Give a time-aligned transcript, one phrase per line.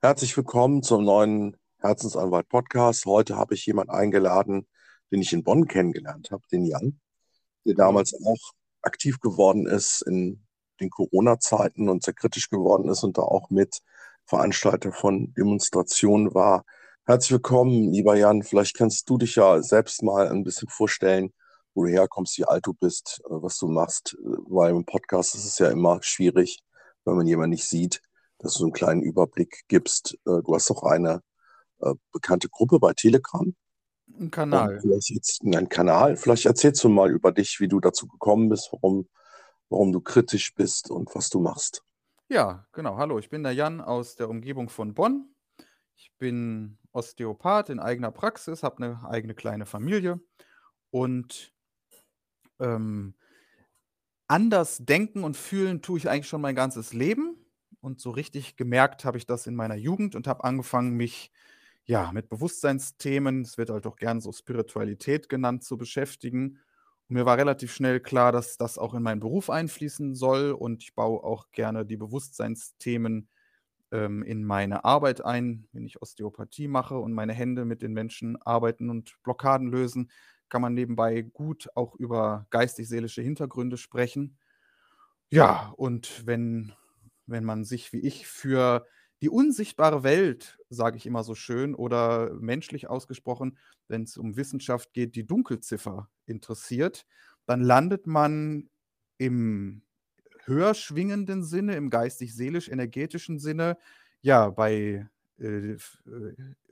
[0.00, 3.04] Herzlich willkommen zum neuen Herzensanwalt Podcast.
[3.04, 4.68] Heute habe ich jemanden eingeladen,
[5.10, 7.00] den ich in Bonn kennengelernt habe, den Jan,
[7.64, 10.46] der damals auch aktiv geworden ist in
[10.80, 13.80] den Corona-Zeiten und sehr kritisch geworden ist und da auch mit
[14.24, 16.64] Veranstalter von Demonstrationen war.
[17.04, 18.44] Herzlich willkommen, lieber Jan.
[18.44, 21.34] Vielleicht kannst du dich ja selbst mal ein bisschen vorstellen,
[21.74, 25.44] wo du herkommst, wie alt du bist, äh, was du machst, weil im Podcast ist
[25.44, 26.62] es ja immer schwierig,
[27.04, 28.00] wenn man jemanden nicht sieht
[28.38, 30.14] dass du einen kleinen Überblick gibst.
[30.26, 31.22] Äh, du hast auch eine
[31.80, 33.54] äh, bekannte Gruppe bei Telegram.
[34.18, 34.80] Ein Kanal.
[34.80, 36.16] Vielleicht jetzt ein Kanal.
[36.16, 39.08] Vielleicht erzählst du mal über dich, wie du dazu gekommen bist, warum,
[39.68, 41.82] warum du kritisch bist und was du machst.
[42.28, 42.96] Ja, genau.
[42.96, 45.34] Hallo, ich bin der Jan aus der Umgebung von Bonn.
[45.94, 50.20] Ich bin Osteopath in eigener Praxis, habe eine eigene kleine Familie
[50.90, 51.52] und
[52.60, 53.14] ähm,
[54.26, 57.37] anders denken und fühlen tue ich eigentlich schon mein ganzes Leben
[57.80, 61.30] und so richtig gemerkt habe ich das in meiner Jugend und habe angefangen, mich
[61.84, 66.58] ja mit Bewusstseinsthemen, es wird halt auch gern so Spiritualität genannt, zu beschäftigen.
[67.08, 70.82] Und mir war relativ schnell klar, dass das auch in meinen Beruf einfließen soll und
[70.82, 73.28] ich baue auch gerne die Bewusstseinsthemen
[73.92, 75.68] ähm, in meine Arbeit ein.
[75.72, 80.10] Wenn ich Osteopathie mache und meine Hände mit den Menschen arbeiten und Blockaden lösen,
[80.48, 84.36] kann man nebenbei gut auch über geistig-seelische Hintergründe sprechen.
[85.30, 86.72] Ja, und wenn
[87.28, 88.86] wenn man sich wie ich für
[89.22, 94.92] die unsichtbare Welt, sage ich immer so schön, oder menschlich ausgesprochen, wenn es um Wissenschaft
[94.92, 97.04] geht, die Dunkelziffer interessiert,
[97.46, 98.68] dann landet man
[99.18, 99.82] im
[100.44, 103.76] höher schwingenden Sinne, im geistig-seelisch-energetischen Sinne,
[104.22, 105.78] ja, bei äh, äh,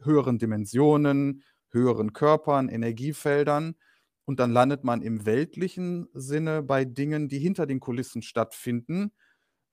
[0.00, 3.76] höheren Dimensionen, höheren Körpern, Energiefeldern.
[4.24, 9.12] Und dann landet man im weltlichen Sinne bei Dingen, die hinter den Kulissen stattfinden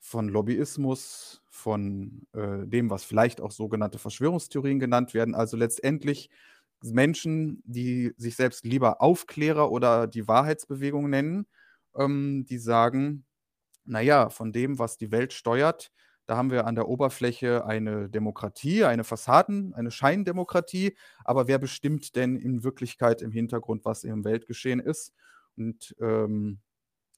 [0.03, 5.33] von Lobbyismus, von äh, dem, was vielleicht auch sogenannte Verschwörungstheorien genannt werden.
[5.33, 6.29] Also letztendlich
[6.83, 11.47] Menschen, die sich selbst lieber Aufklärer oder die Wahrheitsbewegung nennen,
[11.95, 13.25] ähm, die sagen,
[13.85, 15.89] naja, von dem, was die Welt steuert,
[16.25, 22.17] da haben wir an der Oberfläche eine Demokratie, eine Fassaden, eine Scheindemokratie, aber wer bestimmt
[22.17, 25.13] denn in Wirklichkeit im Hintergrund, was im Weltgeschehen ist?
[25.55, 26.59] Und ähm,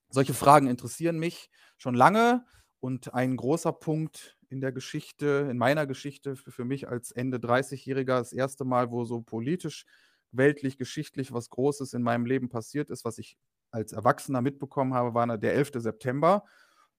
[0.09, 2.45] solche Fragen interessieren mich schon lange.
[2.79, 8.17] Und ein großer Punkt in der Geschichte, in meiner Geschichte für, mich als Ende 30-Jähriger,
[8.17, 9.85] das erste Mal, wo so politisch,
[10.31, 13.37] weltlich, geschichtlich was Großes in meinem Leben passiert ist, was ich
[13.71, 15.71] als Erwachsener mitbekommen habe, war der 11.
[15.75, 16.43] September.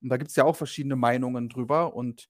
[0.03, 1.95] Und da gibt es ja auch verschiedene Meinungen drüber.
[1.95, 2.29] Und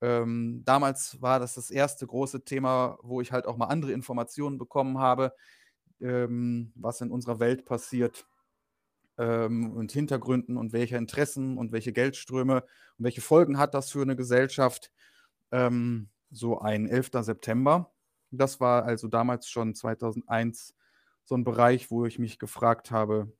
[0.00, 4.58] ähm, damals war das das erste große Thema, wo ich halt auch mal andere Informationen
[4.58, 5.32] bekommen habe,
[6.00, 8.27] ähm, was in unserer Welt passiert
[9.18, 12.62] ähm, und Hintergründen und welche Interessen und welche Geldströme
[12.96, 14.92] und welche Folgen hat das für eine Gesellschaft.
[15.52, 17.10] Ähm, so ein 11.
[17.20, 17.92] September.
[18.30, 20.74] Das war also damals schon 2001
[21.24, 23.32] so ein Bereich, wo ich mich gefragt habe,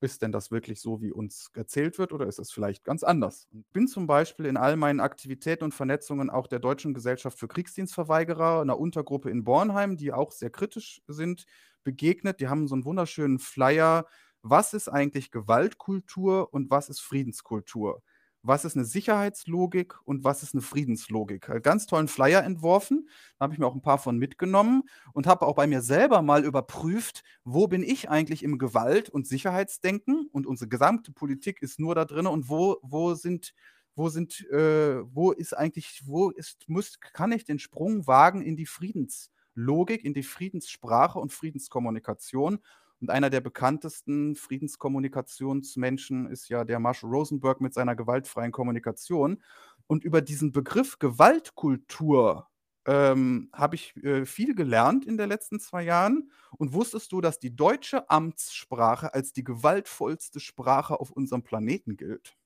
[0.00, 3.48] ist denn das wirklich so, wie uns erzählt wird, oder ist es vielleicht ganz anders?
[3.50, 7.48] Ich bin zum Beispiel in all meinen Aktivitäten und Vernetzungen auch der Deutschen Gesellschaft für
[7.48, 11.46] Kriegsdienstverweigerer, einer Untergruppe in Bornheim, die auch sehr kritisch sind,
[11.82, 12.40] begegnet.
[12.40, 14.06] Die haben so einen wunderschönen Flyer
[14.50, 18.02] was ist eigentlich Gewaltkultur und was ist Friedenskultur?
[18.42, 21.50] Was ist eine Sicherheitslogik und was ist eine Friedenslogik?
[21.50, 23.08] Einen ganz tollen Flyer entworfen,
[23.38, 26.22] da habe ich mir auch ein paar von mitgenommen und habe auch bei mir selber
[26.22, 31.80] mal überprüft, wo bin ich eigentlich im Gewalt- und Sicherheitsdenken und unsere gesamte Politik ist
[31.80, 33.52] nur da drin und wo, wo sind
[33.96, 38.54] wo sind, äh, wo ist eigentlich, wo ist, muss, kann ich den Sprung wagen in
[38.54, 42.58] die Friedenslogik, in die Friedenssprache und Friedenskommunikation?
[43.00, 49.42] Und einer der bekanntesten Friedenskommunikationsmenschen ist ja der Marshall Rosenberg mit seiner gewaltfreien Kommunikation.
[49.86, 52.48] Und über diesen Begriff Gewaltkultur
[52.86, 56.30] ähm, habe ich äh, viel gelernt in den letzten zwei Jahren.
[56.56, 62.36] Und wusstest du, dass die deutsche Amtssprache als die gewaltvollste Sprache auf unserem Planeten gilt?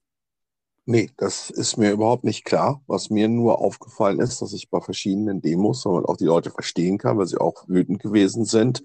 [0.86, 2.82] Nee, das ist mir überhaupt nicht klar.
[2.86, 6.50] Was mir nur aufgefallen ist, dass ich bei verschiedenen Demos, wo man auch die Leute
[6.50, 8.82] verstehen kann, weil sie auch wütend gewesen sind,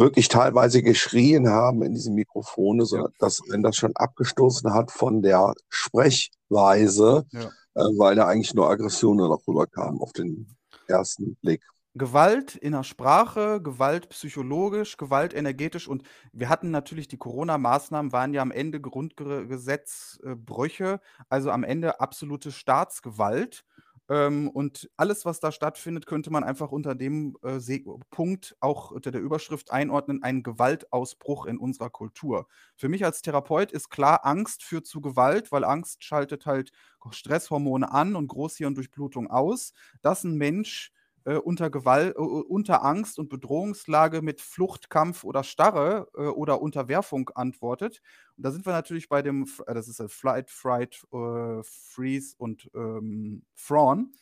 [0.00, 5.22] wirklich teilweise geschrien haben in diese Mikrofone, so dass wenn das schon abgestoßen hat von
[5.22, 7.44] der Sprechweise, ja.
[7.74, 10.48] äh, weil da eigentlich nur Aggressionen noch rüberkamen auf den
[10.88, 11.62] ersten Blick.
[11.94, 18.32] Gewalt in der Sprache, Gewalt psychologisch, Gewalt energetisch und wir hatten natürlich die Corona-Maßnahmen waren
[18.32, 23.64] ja am Ende Grundgesetzbrüche, also am Ende absolute Staatsgewalt
[24.10, 27.60] Ähm, und alles, was da stattfindet, könnte man einfach unter dem äh,
[28.10, 32.48] Punkt auch unter der Überschrift einordnen, ein Gewaltausbruch in unserer Kultur.
[32.76, 36.72] Für mich als Therapeut ist klar, Angst führt zu Gewalt, weil Angst schaltet halt
[37.12, 39.72] Stresshormone an und Großhirndurchblutung aus.
[40.02, 40.92] Dass ein Mensch
[41.24, 46.62] äh, unter Gewalt, äh, unter Angst und Bedrohungslage mit Flucht, Kampf oder Starre äh, oder
[46.62, 48.00] Unterwerfung antwortet.
[48.36, 52.70] Und da sind wir natürlich bei dem, äh, das ist Flight, Fright, äh, Freeze und
[52.74, 54.12] ähm, Thrawn.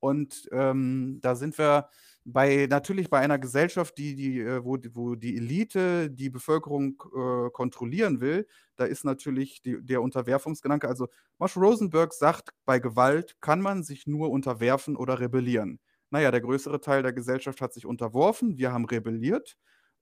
[0.00, 1.88] Und ähm, da sind wir
[2.26, 7.50] bei natürlich bei einer Gesellschaft, die, die, äh, wo, wo die Elite die Bevölkerung äh,
[7.50, 8.46] kontrollieren will,
[8.76, 10.88] da ist natürlich die, der Unterwerfungsgedanke.
[10.88, 11.08] Also
[11.38, 15.80] Marsh Rosenberg sagt, bei Gewalt kann man sich nur unterwerfen oder rebellieren
[16.10, 19.56] naja, der größere Teil der Gesellschaft hat sich unterworfen, wir haben rebelliert.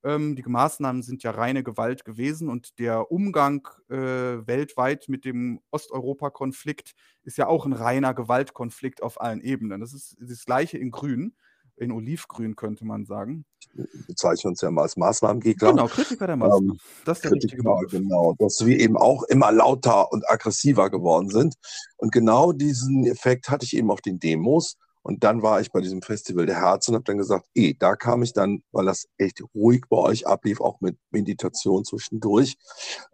[0.05, 5.61] Ähm, die Maßnahmen sind ja reine Gewalt gewesen und der Umgang äh, weltweit mit dem
[5.71, 9.81] Osteuropa-Konflikt ist ja auch ein reiner Gewaltkonflikt auf allen Ebenen.
[9.81, 11.37] Das ist das gleiche in Grün,
[11.77, 13.45] in Olivgrün könnte man sagen.
[13.75, 15.71] Wir bezeichnen uns ja mal als Maßnahmengegner.
[15.71, 16.71] Genau, Kritiker der Maßnahmen.
[16.71, 18.03] Ähm, das ist der Kritiker, richtige.
[18.03, 21.55] Genau, dass wir eben auch immer lauter und aggressiver geworden sind.
[21.97, 24.77] Und genau diesen Effekt hatte ich eben auf den Demos.
[25.03, 27.97] Und dann war ich bei diesem Festival der Herzen und habe dann gesagt, eh, da
[27.97, 32.57] kam ich dann, weil das echt ruhig bei euch ablief, auch mit Meditation zwischendurch,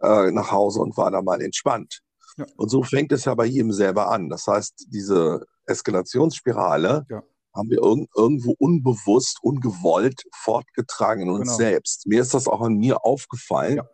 [0.01, 2.01] äh, nach Hause und war da mal entspannt.
[2.37, 2.45] Ja.
[2.55, 4.29] Und so fängt es ja bei jedem selber an.
[4.29, 7.23] Das heißt, diese Eskalationsspirale ja.
[7.55, 11.57] haben wir irg irgendwo unbewusst, ungewollt fortgetragen in uns genau.
[11.57, 12.05] selbst.
[12.05, 13.77] Mir ist das auch an mir aufgefallen.
[13.77, 13.89] Ja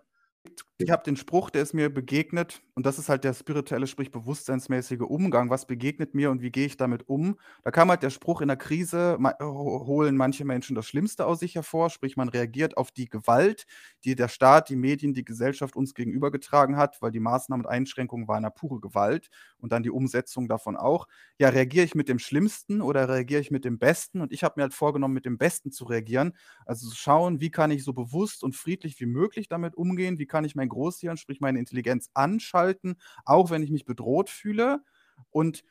[0.78, 4.12] ich habe den Spruch, der ist mir begegnet, und das ist halt der spirituelle, sprich
[4.12, 5.50] bewusstseinsmäßige Umgang.
[5.50, 7.38] Was begegnet mir und wie gehe ich damit um?
[7.64, 11.56] Da kam halt der Spruch, in der Krise holen manche Menschen das Schlimmste aus sich
[11.56, 13.66] hervor, sprich man reagiert auf die Gewalt,
[14.04, 18.28] die der Staat, die Medien, die Gesellschaft uns gegenübergetragen hat, weil die Maßnahmen und Einschränkungen
[18.28, 21.08] waren ja pure Gewalt und dann die Umsetzung davon auch.
[21.40, 24.22] Ja, reagiere ich mit dem Schlimmsten oder reagiere ich mit dem Besten?
[24.22, 26.34] Und ich habe mir halt vorgenommen, mit dem Besten zu reagieren.
[26.66, 30.20] Also zu schauen, wie kann ich so bewusst und friedlich wie möglich damit umgehen?
[30.20, 32.96] Wie kann ich mein Großhirn, sprich meine Intelligenz anschalten,
[33.26, 34.82] auch wenn ich mich bedroht fühle.
[35.32, 35.64] Und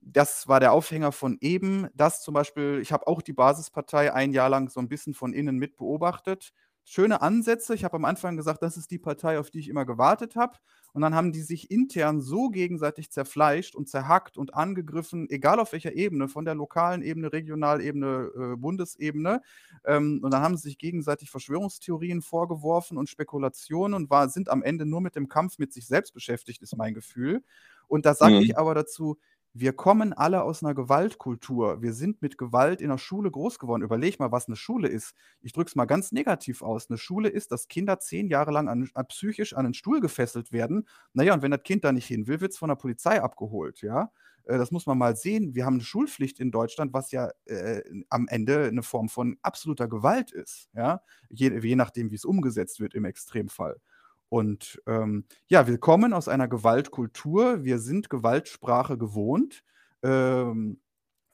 [0.00, 4.32] das war der Aufhänger von eben, dass zum Beispiel, ich habe auch die Basispartei ein
[4.32, 6.52] Jahr lang so ein bisschen von innen mit beobachtet
[6.88, 7.74] schöne Ansätze.
[7.74, 10.56] Ich habe am Anfang gesagt, das ist die Partei, auf die ich immer gewartet habe.
[10.94, 15.72] Und dann haben die sich intern so gegenseitig zerfleischt und zerhackt und angegriffen, egal auf
[15.72, 19.42] welcher Ebene, von der lokalen Ebene, Regionalebene, äh, Bundesebene.
[19.84, 24.62] Ähm, und dann haben sie sich gegenseitig Verschwörungstheorien vorgeworfen und Spekulationen und war, sind am
[24.62, 27.44] Ende nur mit dem Kampf mit sich selbst beschäftigt, ist mein Gefühl.
[27.86, 28.42] Und da sage mhm.
[28.42, 29.18] ich aber dazu,
[29.54, 31.82] wir kommen alle aus einer Gewaltkultur.
[31.82, 33.82] Wir sind mit Gewalt in der Schule groß geworden.
[33.82, 35.14] Überleg mal, was eine Schule ist.
[35.40, 36.88] Ich drücke es mal ganz negativ aus.
[36.88, 40.52] Eine Schule ist, dass Kinder zehn Jahre lang an, an, psychisch an einen Stuhl gefesselt
[40.52, 40.86] werden.
[41.12, 43.80] Naja, und wenn das Kind da nicht hin will, wird es von der Polizei abgeholt.
[43.82, 44.12] Ja,
[44.44, 45.54] äh, das muss man mal sehen.
[45.54, 49.88] Wir haben eine Schulpflicht in Deutschland, was ja äh, am Ende eine Form von absoluter
[49.88, 50.68] Gewalt ist.
[50.74, 53.80] Ja, je, je nachdem, wie es umgesetzt wird im Extremfall.
[54.28, 59.64] Und ähm, ja, wir kommen aus einer Gewaltkultur, wir sind Gewaltsprache gewohnt.
[60.02, 60.80] Ähm,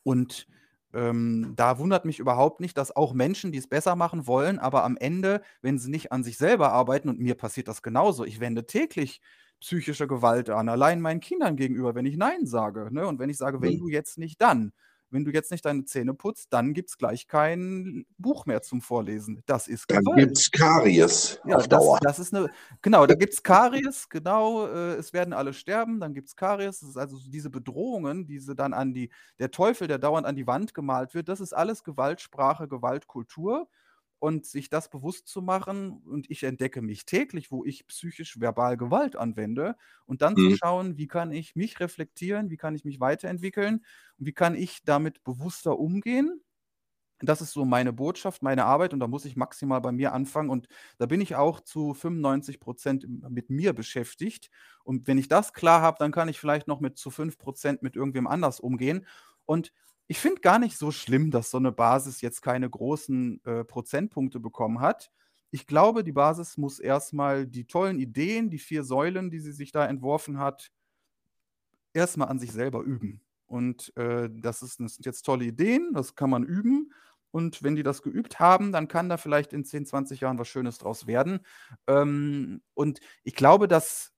[0.04, 0.46] und
[0.92, 4.84] ähm, da wundert mich überhaupt nicht, dass auch Menschen, die es besser machen wollen, aber
[4.84, 8.38] am Ende, wenn sie nicht an sich selber arbeiten, und mir passiert das genauso, ich
[8.40, 9.20] wende täglich
[9.60, 12.88] psychische Gewalt an, allein meinen Kindern gegenüber, wenn ich Nein sage.
[12.92, 13.06] Ne?
[13.06, 14.72] Und wenn ich sage, wenn du jetzt nicht, dann
[15.14, 18.82] wenn du jetzt nicht deine Zähne putzt, dann gibt es gleich kein Buch mehr zum
[18.82, 19.42] Vorlesen.
[19.46, 20.06] Das ist Gewalt.
[20.06, 21.98] Dann gibt es Karies ja, auf Dauer.
[22.02, 22.50] Das, das ist eine,
[22.82, 26.80] genau, da gibt es Karies, genau, äh, es werden alle sterben, dann gibt es Karies.
[26.80, 30.46] Das ist also diese Bedrohungen, diese dann an die, der Teufel, der dauernd an die
[30.46, 33.68] Wand gemalt wird, das ist alles Gewaltsprache, Gewaltkultur
[34.24, 38.78] und sich das bewusst zu machen und ich entdecke mich täglich, wo ich psychisch verbal
[38.78, 39.76] Gewalt anwende
[40.06, 40.48] und dann mhm.
[40.48, 43.84] zu schauen, wie kann ich mich reflektieren, wie kann ich mich weiterentwickeln
[44.18, 46.40] und wie kann ich damit bewusster umgehen.
[47.20, 50.48] Das ist so meine Botschaft, meine Arbeit und da muss ich maximal bei mir anfangen
[50.48, 54.48] und da bin ich auch zu 95 Prozent mit mir beschäftigt
[54.84, 57.82] und wenn ich das klar habe, dann kann ich vielleicht noch mit zu 5 Prozent
[57.82, 59.06] mit irgendwem anders umgehen
[59.44, 59.70] und
[60.06, 64.38] ich finde gar nicht so schlimm, dass so eine Basis jetzt keine großen äh, Prozentpunkte
[64.40, 65.10] bekommen hat.
[65.50, 69.72] Ich glaube, die Basis muss erstmal die tollen Ideen, die vier Säulen, die sie sich
[69.72, 70.70] da entworfen hat,
[71.92, 73.20] erstmal an sich selber üben.
[73.46, 76.92] Und äh, das, ist, das sind jetzt tolle Ideen, das kann man üben.
[77.30, 80.48] Und wenn die das geübt haben, dann kann da vielleicht in 10, 20 Jahren was
[80.48, 81.40] Schönes draus werden.
[81.86, 84.12] Ähm, und ich glaube, dass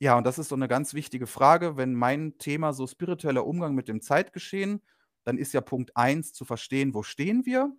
[0.00, 3.74] ja, und das ist so eine ganz wichtige Frage, wenn mein Thema so spiritueller Umgang
[3.74, 4.82] mit dem Zeitgeschehen
[5.24, 7.72] dann ist ja Punkt 1 zu verstehen, wo stehen wir.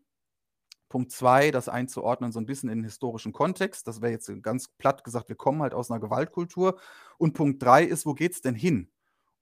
[0.90, 3.88] Punkt 2, das einzuordnen, so ein bisschen in den historischen Kontext.
[3.88, 6.80] Das wäre jetzt ganz platt gesagt, wir kommen halt aus einer Gewaltkultur.
[7.18, 8.90] Und Punkt 3 ist, wo geht es denn hin?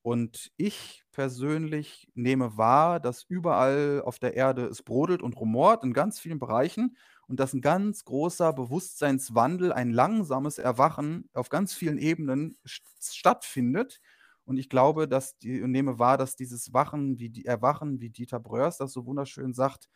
[0.01, 5.93] Und ich persönlich nehme wahr, dass überall auf der Erde es brodelt und rumort in
[5.93, 11.97] ganz vielen Bereichen und dass ein ganz großer Bewusstseinswandel, ein langsames Erwachen auf ganz vielen
[11.97, 12.57] Ebenen
[12.99, 14.01] stattfindet.
[14.45, 18.09] Und ich glaube, dass die, und nehme wahr, dass dieses Wachen, wie die Erwachen, wie
[18.09, 19.87] Dieter Bröers das so wunderschön sagt,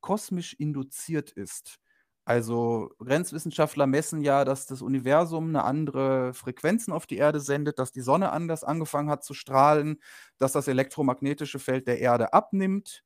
[0.00, 1.78] kosmisch induziert ist.
[2.24, 7.92] Also Grenzwissenschaftler messen ja, dass das Universum eine andere Frequenzen auf die Erde sendet, dass
[7.92, 10.00] die Sonne anders angefangen hat zu strahlen,
[10.38, 13.04] dass das elektromagnetische Feld der Erde abnimmt,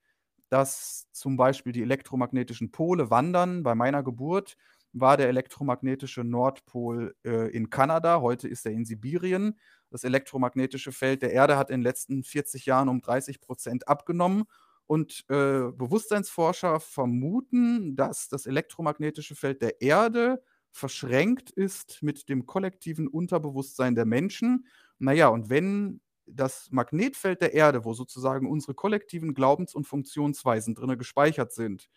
[0.49, 3.63] dass zum Beispiel die elektromagnetischen Pole wandern.
[3.63, 4.57] Bei meiner Geburt
[4.93, 9.59] war der elektromagnetische Nordpol äh, in Kanada, heute ist er in Sibirien.
[9.91, 14.45] Das elektromagnetische Feld der Erde hat in den letzten 40 Jahren um 30 Prozent abgenommen
[14.87, 20.43] und äh, Bewusstseinsforscher vermuten, dass das elektromagnetische Feld der Erde
[20.73, 24.67] verschränkt ist mit dem kollektiven Unterbewusstsein der Menschen.
[24.99, 30.97] Naja, und wenn das Magnetfeld der Erde, wo sozusagen unsere kollektiven Glaubens- und Funktionsweisen drin
[30.97, 31.89] gespeichert sind,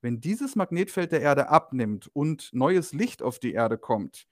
[0.00, 4.26] wenn dieses Magnetfeld der Erde abnimmt und neues Licht auf die Erde kommt,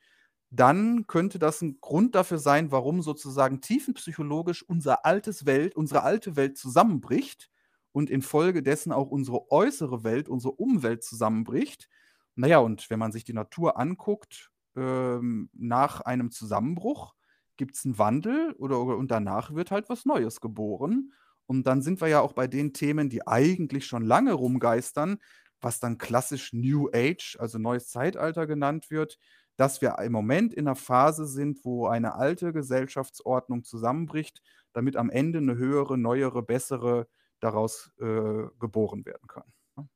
[0.54, 6.37] dann könnte das ein Grund dafür sein, warum sozusagen tiefenpsychologisch unser altes Welt, unsere alte
[6.37, 7.49] Welt zusammenbricht
[7.92, 11.88] und infolgedessen auch unsere äußere Welt, unsere Umwelt zusammenbricht.
[12.35, 17.14] Naja, und wenn man sich die Natur anguckt, ähm, nach einem Zusammenbruch
[17.56, 21.12] gibt es einen Wandel oder, und danach wird halt was Neues geboren.
[21.47, 25.18] Und dann sind wir ja auch bei den Themen, die eigentlich schon lange rumgeistern,
[25.62, 29.18] was dann klassisch New Age, also neues Zeitalter genannt wird,
[29.62, 34.42] dass wir im Moment in einer Phase sind, wo eine alte Gesellschaftsordnung zusammenbricht,
[34.73, 37.07] damit am Ende eine höhere, neuere, bessere
[37.38, 39.45] daraus äh, geboren werden kann.
[39.76, 39.88] Ne?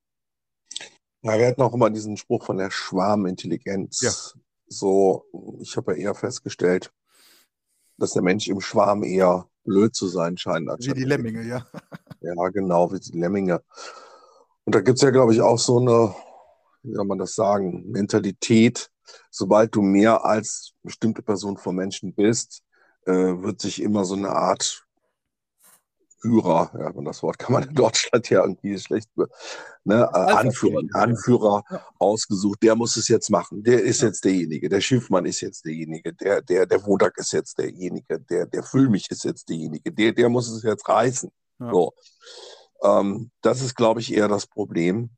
[1.22, 4.02] Ja, wir hatten auch immer diesen Spruch von der Schwarmintelligenz.
[4.02, 4.12] Ja.
[4.68, 5.24] So,
[5.58, 6.92] ich habe ja eher festgestellt,
[7.98, 10.68] dass der Mensch im Schwarm eher blöd zu sein scheint.
[10.78, 11.66] Wie die Lemminge, ja.
[12.20, 13.64] Ja, genau, wie die Lemminge.
[14.64, 16.14] Und da gibt es ja, glaube ich, auch so eine,
[16.84, 18.92] wie soll man das sagen, Mentalität.
[19.30, 22.62] Sobald du mehr als bestimmte Person von Menschen bist,
[23.06, 24.86] äh, wird sich immer so eine Art
[26.26, 29.08] Führer, ja, und das Wort kann man in Deutschland ja irgendwie schlecht,
[29.84, 31.62] ne, äh, Anführer, Anführer
[31.98, 36.12] ausgesucht, der muss es jetzt machen, der ist jetzt derjenige, der Schiffmann ist jetzt derjenige,
[36.14, 40.28] der, der, der Wodak ist jetzt derjenige, der, der Füllmich ist jetzt derjenige, der, der
[40.28, 41.30] muss es jetzt reißen.
[41.60, 41.70] Ja.
[41.70, 41.94] So.
[42.82, 45.10] Ähm, das ist, glaube ich, eher das Problem,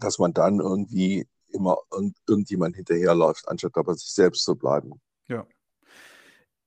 [0.00, 1.26] dass man dann irgendwie
[1.56, 5.00] immer irgend, irgendjemand hinterherläuft, anstatt aber sich selbst zu bleiben.
[5.28, 5.46] Ja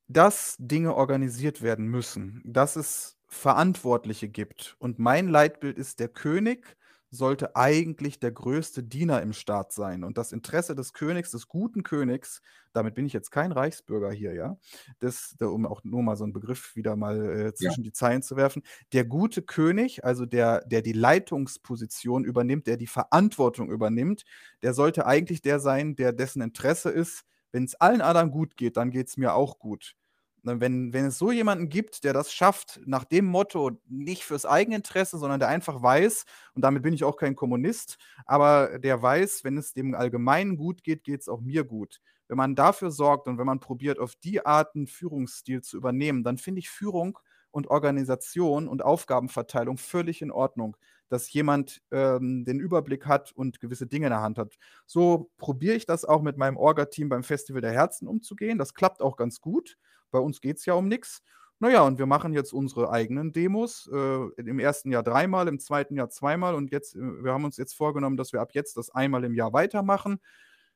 [0.09, 4.75] dass Dinge organisiert werden müssen, dass es Verantwortliche gibt.
[4.79, 6.75] Und mein Leitbild ist, der König
[7.11, 10.03] sollte eigentlich der größte Diener im Staat sein.
[10.03, 14.33] Und das Interesse des Königs, des guten Königs, damit bin ich jetzt kein Reichsbürger hier,
[14.33, 14.57] ja,
[14.99, 17.85] das, um auch nur mal so einen Begriff wieder mal äh, zwischen ja.
[17.85, 18.61] die Zeilen zu werfen.
[18.93, 24.23] Der gute König, also der, der die Leitungsposition übernimmt, der die Verantwortung übernimmt,
[24.61, 28.77] der sollte eigentlich der sein, der dessen Interesse ist, wenn es allen anderen gut geht,
[28.77, 29.95] dann geht es mir auch gut.
[30.43, 34.45] Ne, wenn, wenn es so jemanden gibt, der das schafft, nach dem Motto, nicht fürs
[34.45, 39.43] Eigeninteresse, sondern der einfach weiß, und damit bin ich auch kein Kommunist, aber der weiß,
[39.43, 41.99] wenn es dem Allgemeinen gut geht, geht es auch mir gut.
[42.29, 46.23] Wenn man dafür sorgt und wenn man probiert, auf die Art einen Führungsstil zu übernehmen,
[46.23, 47.19] dann finde ich Führung
[47.51, 50.77] und Organisation und Aufgabenverteilung völlig in Ordnung,
[51.09, 54.55] dass jemand ähm, den Überblick hat und gewisse Dinge in der Hand hat.
[54.85, 58.57] So probiere ich das auch mit meinem Orga-Team beim Festival der Herzen umzugehen.
[58.57, 59.77] Das klappt auch ganz gut.
[60.11, 61.23] Bei uns geht es ja um nichts.
[61.61, 63.89] Naja, und wir machen jetzt unsere eigenen Demos.
[63.91, 67.57] Äh, Im ersten Jahr dreimal, im zweiten Jahr zweimal und jetzt, äh, wir haben uns
[67.57, 70.19] jetzt vorgenommen, dass wir ab jetzt das einmal im Jahr weitermachen.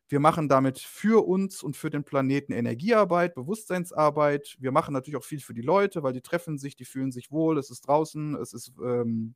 [0.09, 4.57] Wir machen damit für uns und für den Planeten Energiearbeit, Bewusstseinsarbeit.
[4.59, 7.31] Wir machen natürlich auch viel für die Leute, weil die treffen sich, die fühlen sich
[7.31, 9.35] wohl, es ist draußen, es ist ähm,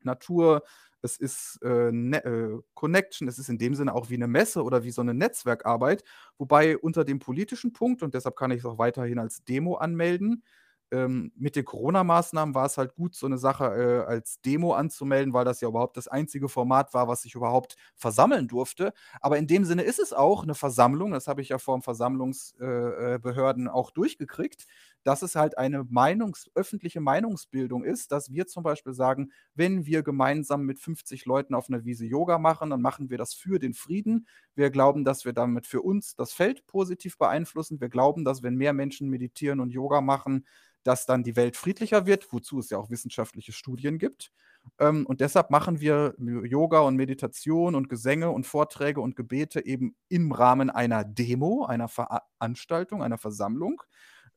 [0.00, 0.62] Natur,
[1.02, 4.62] es ist äh, ne äh, Connection, es ist in dem Sinne auch wie eine Messe
[4.62, 6.02] oder wie so eine Netzwerkarbeit,
[6.38, 10.42] wobei unter dem politischen Punkt, und deshalb kann ich es auch weiterhin als Demo anmelden,
[10.90, 13.64] ähm, mit den Corona-Maßnahmen war es halt gut, so eine Sache
[14.06, 17.76] äh, als Demo anzumelden, weil das ja überhaupt das einzige Format war, was ich überhaupt
[17.94, 18.92] versammeln durfte.
[19.20, 21.82] Aber in dem Sinne ist es auch eine Versammlung, das habe ich ja vor dem
[21.82, 24.66] Versammlungsbehörden äh, äh auch durchgekriegt,
[25.08, 30.02] dass es halt eine Meinungs-, öffentliche Meinungsbildung ist, dass wir zum Beispiel sagen, wenn wir
[30.02, 33.72] gemeinsam mit 50 Leuten auf einer Wiese Yoga machen, dann machen wir das für den
[33.72, 34.28] Frieden.
[34.54, 37.80] Wir glauben, dass wir damit für uns das Feld positiv beeinflussen.
[37.80, 40.44] Wir glauben, dass wenn mehr Menschen meditieren und Yoga machen,
[40.82, 44.30] dass dann die Welt friedlicher wird, wozu es ja auch wissenschaftliche Studien gibt.
[44.78, 49.96] Ähm, und deshalb machen wir Yoga und Meditation und Gesänge und Vorträge und Gebete eben
[50.10, 53.80] im Rahmen einer Demo, einer Veranstaltung, einer Versammlung.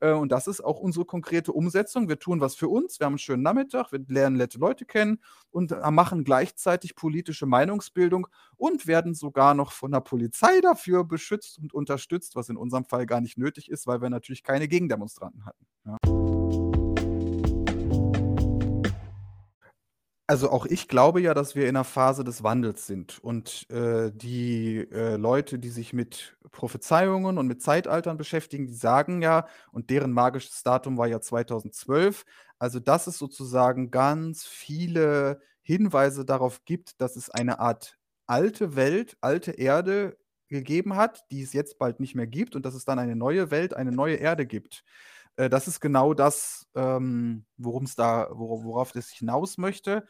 [0.02, 2.08] Äh, und das ist auch unsere konkrete Umsetzung.
[2.08, 5.20] Wir tun was für uns, wir haben einen schönen Nachmittag, wir lernen nette Leute kennen
[5.50, 11.58] und äh, machen gleichzeitig politische Meinungsbildung und werden sogar noch von der Polizei dafür beschützt
[11.58, 15.44] und unterstützt, was in unserem Fall gar nicht nötig ist, weil wir natürlich keine Gegendemonstranten
[15.46, 15.66] hatten.
[15.86, 16.21] Ja.
[20.32, 24.10] Also auch ich glaube ja, dass wir in einer Phase des Wandels sind und, äh,
[24.14, 29.90] die, äh, Leute, die sich mit Prophezeiungen und mit Zeitaltern beschäftigen, die sagen ja und
[29.90, 32.24] deren magisches Datum war ja 2012,
[32.58, 39.18] also dass es sozusagen ganz viele Hinweise darauf gibt, dass es eine Art alte Welt,
[39.20, 40.16] alte Erde
[40.48, 43.50] gegeben hat, die es jetzt bald nicht mehr gibt und dass es dann eine neue
[43.50, 44.82] Welt, eine neue Erde gibt.
[45.36, 50.06] Äh, das ist genau das, ähm, worum's da wora worauf das hinaus möchte.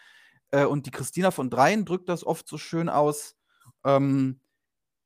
[0.50, 3.36] Äh, und die Christina von Dreien drückt das oft so schön aus,
[3.84, 4.40] ähm,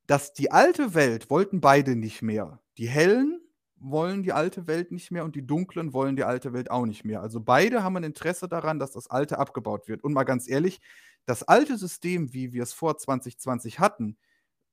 [0.06, 2.60] dass die alte Welt wollten beide nicht mehr.
[2.78, 3.40] Die Hellen
[3.78, 7.04] wollen die alte Welt nicht mehr und die Dunklen wollen die alte Welt auch nicht
[7.04, 7.20] mehr.
[7.20, 10.02] Also beide haben ein Interesse daran, dass das Alte abgebaut wird.
[10.04, 10.80] Und mal ganz ehrlich,
[11.26, 14.16] das alte System, wie wir es vor 2020 hatten,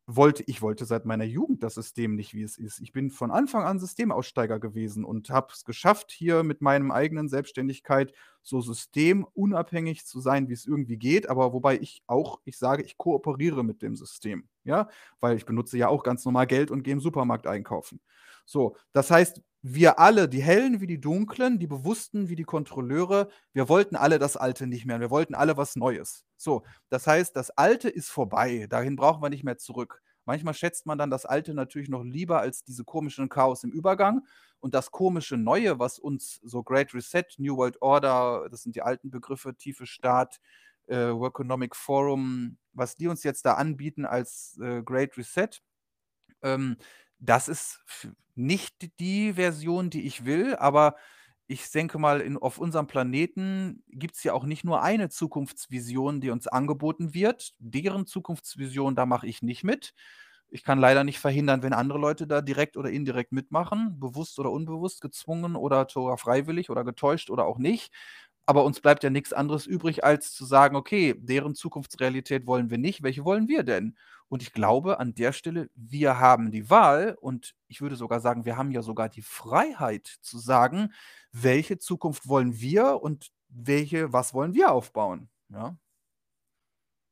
[0.05, 2.81] wollte ich wollte seit meiner Jugend das System nicht, wie es ist.
[2.81, 7.29] Ich bin von Anfang an Systemaussteiger gewesen und habe es geschafft, hier mit meinem eigenen
[7.29, 12.83] Selbstständigkeit so systemunabhängig zu sein, wie es irgendwie geht, aber wobei ich auch ich sage,
[12.83, 14.89] ich kooperiere mit dem System, ja?
[15.21, 18.01] Weil ich benutze ja auch ganz normal Geld und gehe im Supermarkt einkaufen.
[18.45, 23.29] So, das heißt, wir alle, die Hellen wie die Dunklen, die Bewussten wie die Kontrolleure,
[23.53, 24.99] wir wollten alle das Alte nicht mehr.
[24.99, 26.25] Wir wollten alle was Neues.
[26.35, 28.67] So, das heißt, das Alte ist vorbei.
[28.69, 30.01] Dahin brauchen wir nicht mehr zurück.
[30.25, 34.25] Manchmal schätzt man dann das Alte natürlich noch lieber als diese komischen Chaos im Übergang.
[34.59, 38.81] Und das komische Neue, was uns so Great Reset, New World Order, das sind die
[38.81, 40.41] alten Begriffe, tiefe Staat,
[40.87, 45.61] äh, Workonomic Forum, was die uns jetzt da anbieten als äh, Great Reset,
[46.41, 46.75] ähm,
[47.25, 47.83] das ist
[48.35, 50.95] nicht die Version, die ich will, aber
[51.47, 56.21] ich denke mal, in auf unserem Planeten gibt es ja auch nicht nur eine Zukunftsvision,
[56.21, 57.53] die uns angeboten wird.
[57.59, 59.93] Deren Zukunftsvision, da mache ich nicht mit.
[60.49, 64.51] Ich kann leider nicht verhindern, wenn andere Leute da direkt oder indirekt mitmachen, bewusst oder
[64.51, 67.91] unbewusst, gezwungen oder sogar freiwillig oder getäuscht oder auch nicht.
[68.45, 72.77] Aber uns bleibt ja nichts anderes übrig, als zu sagen: „Okay, deren Zukunftsrealität wollen wir
[72.77, 73.01] nicht.
[73.03, 73.97] Welche wollen wir denn?“
[74.33, 78.45] Und ich glaube an der Stelle, wir haben die Wahl und ich würde sogar sagen,
[78.45, 80.91] wir haben ja sogar die Freiheit zu sagen,
[81.31, 85.77] welche Zukunft wollen wir und welche was wollen wir aufbauen, ja?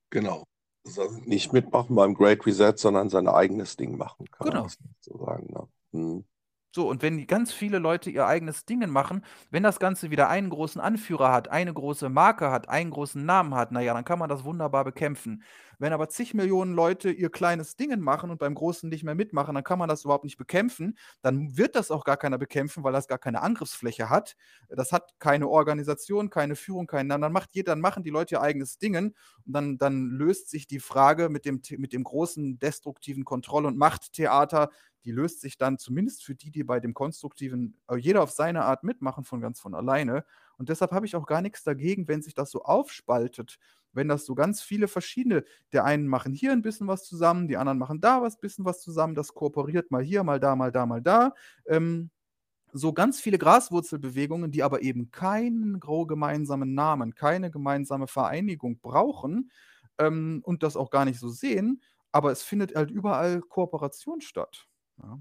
[0.09, 0.45] Genau.
[0.83, 4.67] Also, nicht mitmachen beim Great Reset, sondern sein eigenes Ding machen, kann Genau.
[5.01, 5.67] so sagen, ne?
[5.91, 6.25] Mhm.
[6.73, 10.49] So, und wenn ganz viele Leute ihr eigenes Dingen machen, wenn das Ganze wieder einen
[10.49, 14.19] großen Anführer hat, eine große Marke hat, einen großen Namen hat, na ja, dann kann
[14.19, 15.43] man das wunderbar bekämpfen.
[15.81, 19.55] Wenn aber zig Millionen Leute ihr kleines Dingen machen und beim Großen nicht mehr mitmachen,
[19.55, 20.95] dann kann man das überhaupt nicht bekämpfen.
[21.23, 24.35] Dann wird das auch gar keiner bekämpfen, weil das gar keine Angriffsfläche hat.
[24.69, 27.09] Das hat keine Organisation, keine Führung, keinen.
[27.09, 29.15] Dann macht jeder dann machen die Leute ihr eigenes Dingen
[29.45, 33.77] und dann dann löst sich die Frage mit dem mit dem großen destruktiven Kontroll und
[33.77, 34.69] Machttheater
[35.05, 38.65] die löst sich dann zumindest für die, die bei dem konstruktiven äh, jeder auf seine
[38.65, 40.25] Art mitmachen, von ganz von alleine.
[40.57, 43.57] Und deshalb habe ich auch gar nichts dagegen, wenn sich das so aufspaltet,
[43.93, 47.57] wenn das so ganz viele verschiedene der einen machen hier ein bisschen was zusammen, die
[47.57, 50.85] anderen machen da was bisschen was zusammen, das kooperiert mal hier, mal da, mal da,
[50.85, 51.33] mal da.
[51.67, 52.11] Ähm,
[52.73, 59.51] so ganz viele Graswurzelbewegungen, die aber eben keinen gemeinsamen Namen, keine gemeinsame Vereinigung brauchen,
[59.99, 61.81] ähm, und das auch gar nicht so sehen,
[62.13, 64.67] aber es findet halt überall Kooperation statt.
[65.03, 65.19] Ja.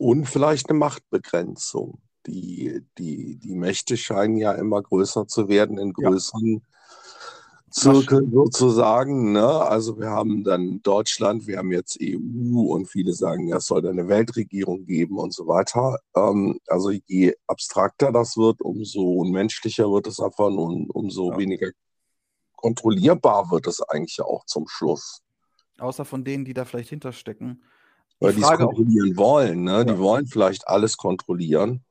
[0.00, 2.00] Und vielleicht 'ne Machtbegrenzung.
[2.26, 6.10] Die die die Mächte scheinen ja immer größer zu werden in Ja.
[6.10, 6.85] größeren Das
[7.78, 8.16] Stimmt.
[8.32, 9.46] sozusagen, ne?
[9.46, 13.82] Also, wir haben dann Deutschland, wir haben jetzt EU und viele sagen, ja, es soll
[13.82, 15.98] da 'ne Weltregierung geben und so weiter.
[16.16, 21.36] Ähm, also, je abstrakter das wird, umso unmenschlicher wird es einfach und umso Ja.
[21.36, 21.70] weniger
[22.56, 25.20] kontrollierbar wird es eigentlich auch zum Schluss.
[25.78, 27.62] Außer von denen, die da vielleicht hinterstecken.
[28.22, 29.84] Die Weil Frage auch kontrollieren wollen, ne?
[29.84, 29.98] Die Ja.
[29.98, 31.85] wollen vielleicht alles kontrollieren.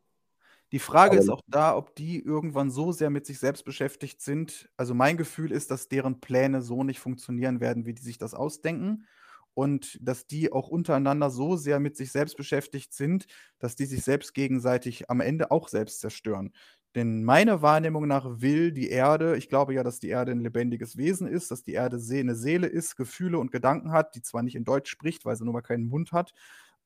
[0.71, 4.69] Die Frage ist auch da, ob die irgendwann so sehr mit sich selbst beschäftigt sind.
[4.77, 8.33] Also, mein Gefühl ist, dass deren Pläne so nicht funktionieren werden, wie die sich das
[8.33, 9.05] ausdenken
[9.53, 13.27] und dass die auch untereinander so sehr mit sich selbst beschäftigt sind,
[13.59, 16.51] dass die sich selbst gegenseitig am Ende auch selbst zerstören.
[16.95, 20.97] Denn meiner Wahrnehmung nach will die Erde ich glaube ja, dass die Erde 'n lebendiges
[20.97, 24.41] Wesen ist, dass die Erde See 'ne Seele ist, Gefühle und Gedanken hat, die zwar
[24.43, 26.33] nicht in Deutsch spricht, weil sie nun mal keinen Mund hat,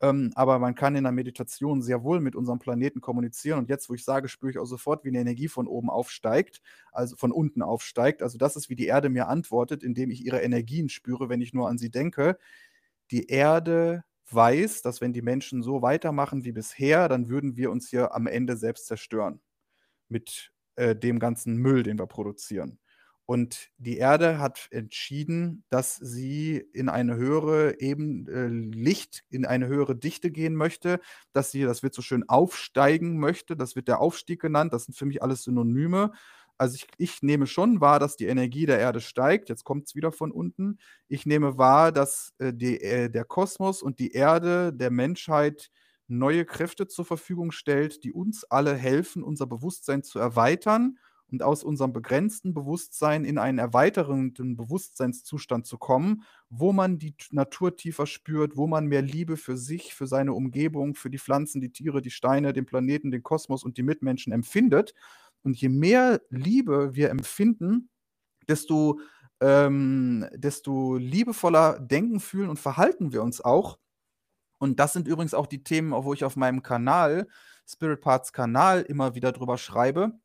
[0.01, 3.59] ähm, aber man kann in der Meditation sehr wohl mit unserem Planeten kommunizieren.
[3.59, 6.61] Und jetzt, wo ich sage, spüre ich auch sofort, wie 'ne Energie von oben aufsteigt,
[6.91, 8.21] also von unten aufsteigt.
[8.23, 11.53] Also, das ist, wie die Erde mir antwortet, indem ich ihre Energien spüre, wenn ich
[11.53, 12.37] nur an sie denke.
[13.11, 17.89] Die Erde weiß, dass wenn die Menschen so weitermachen wie bisher, dann würden wir uns
[17.89, 19.41] hier am Ende selbst zerstören
[20.09, 22.79] mit äh, dem ganzen Müll, den wir produzieren.
[23.29, 29.67] Und die Erde hat entschieden, dass sie in eine höhere eben äh, Licht, in eine
[29.67, 30.99] höhere Dichte gehen möchte,
[31.31, 33.55] dass sie, das wird so schön aufsteigen möchte.
[33.55, 34.73] Das wird der Aufstieg genannt.
[34.73, 36.11] Das sind für mich alles Synonyme.
[36.57, 39.49] Also ich, ich nehme schon wahr, dass die Energie der Erde steigt.
[39.49, 40.79] Jetzt kommt es wieder von unten.
[41.07, 45.69] Ich nehme wahr, dass äh, die, äh, der Kosmos und die Erde der Menschheit
[46.07, 50.97] neue Kräfte zur Verfügung stellt, die uns alle helfen, unser Bewusstsein zu erweitern
[51.31, 57.75] und aus unserem begrenzten Bewusstsein in einen erweiternden Bewusstseinszustand zu kommen, wo man die Natur
[57.75, 61.71] tiefer spürt, wo man mehr Liebe für sich, für seine Umgebung, für die Pflanzen, die
[61.71, 64.93] Tiere, die Steine, den Planeten, den Kosmos und die Mitmenschen empfindet.
[65.43, 67.89] Und je mehr Liebe wir empfinden,
[68.47, 68.99] desto,
[69.39, 73.77] ähm, desto liebevoller denken, fühlen und verhalten wir uns auch.
[74.59, 77.27] Und das sind übrigens auch die Themen, wo ich auf meinem Kanal,
[77.65, 80.19] Spirit Parts Kanal, immer wieder drüber schreibe.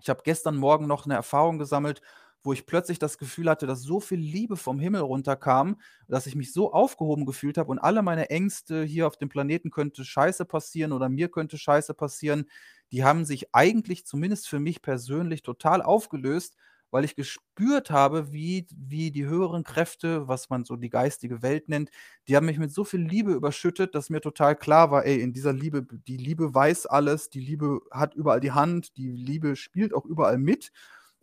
[0.00, 2.02] Ich habe gestern Morgen noch eine Erfahrung gesammelt,
[2.44, 6.36] wo ich plötzlich das Gefühl hatte, dass so viel Liebe vom Himmel runterkam, dass ich
[6.36, 10.44] mich so aufgehoben gefühlt habe und alle meine Ängste hier auf dem Planeten könnte Scheiße
[10.44, 12.48] passieren oder mir könnte Scheiße passieren,
[12.92, 16.54] die haben sich eigentlich zumindest für mich persönlich total aufgelöst,
[16.90, 21.68] weil ich gespürt habe, wie, wie die höheren Kräfte, was man so die geistige Welt
[21.68, 21.90] nennt,
[22.26, 25.32] die haben mich mit so viel Liebe überschüttet, dass mir total klar war, ey, in
[25.32, 29.94] dieser Liebe, die Liebe weiß alles, die Liebe hat überall die Hand, die Liebe spielt
[29.94, 30.70] auch überall mit.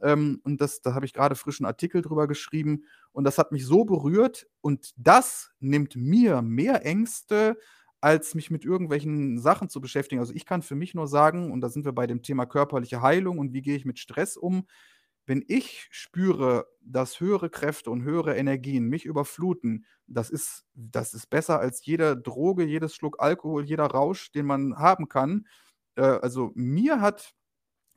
[0.02, 2.84] Ähm, und das, da habe ich gerade frischen Artikel drüber geschrieben.
[3.12, 4.48] Und das hat mich so berührt.
[4.62, 7.58] Und das nimmt mir mehr Ängste,
[8.02, 10.20] als mich mit irgendwelchen Sachen zu beschäftigen.
[10.20, 13.02] Also ich kann für mich nur sagen, und da sind wir bei dem Thema körperliche
[13.02, 14.68] Heilung und wie gehe ich mit Stress um,
[15.26, 21.30] wenn ich spüre, dass höhere Kräfte und höhere Energien mich überfluten, das ist, das ist
[21.30, 25.48] besser als jede Droge, jedes Schluck Alkohol, jeder Rausch, den man haben kann.
[25.96, 27.34] Äh, also mir hat,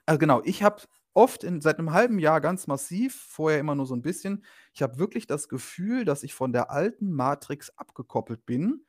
[0.07, 3.87] also genau, ich habe oft in, seit einem halben Jahr ganz massiv, vorher immer nur
[3.87, 8.47] so ein bisschen, ich habe wirklich das Gefühl, dass ich von der alten Matrix abgekoppelt
[8.47, 8.85] bin.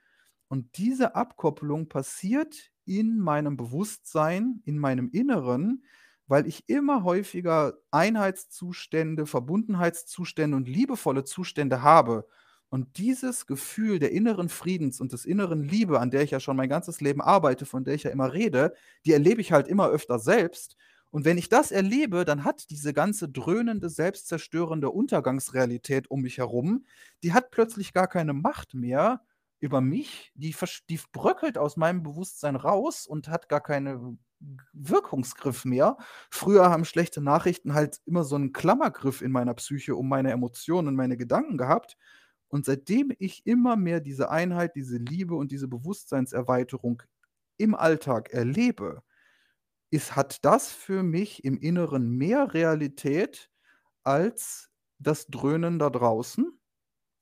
[0.48, 5.84] Und diese Abkopplung passiert in meinem Bewusstsein, in meinem Inneren,
[6.30, 12.28] weil ich immer häufiger Einheitszustände, Verbundenheitszustände und liebevolle Zustände habe.
[12.70, 16.56] Und dieses Gefühl der inneren Friedens und des inneren Liebe, an der ich ja schon
[16.56, 19.90] mein ganzes Leben arbeite, von der ich ja immer rede, die erlebe ich halt immer
[19.90, 20.78] öfter selbst.
[21.10, 26.86] Und wenn ich das erlebe, dann hat diese ganze dröhnende, selbstzerstörende Untergangsrealität um mich herum,
[27.24, 29.22] die hat plötzlich gar keine Macht mehr
[29.60, 30.56] über mich, die,
[30.90, 34.18] die bröckelt aus meinem Bewusstsein raus und hat gar keine
[34.74, 35.98] Wirkungsgriff mehr.
[36.32, 40.90] Früher haben schlechte Nachrichten halt immer so einen Klammergriff in meiner Psyche um meine Emotionen
[40.90, 41.98] und meine Gedanken gehabt.
[42.48, 47.04] Und seitdem ich immer mehr diese Einheit, diese Liebe und diese Bewusstseinserweiterung
[47.58, 49.04] im Alltag erlebe,
[49.92, 53.50] ist, hat das für mich im Inneren mehr Realität
[54.04, 56.60] als das Dröhnen da draußen.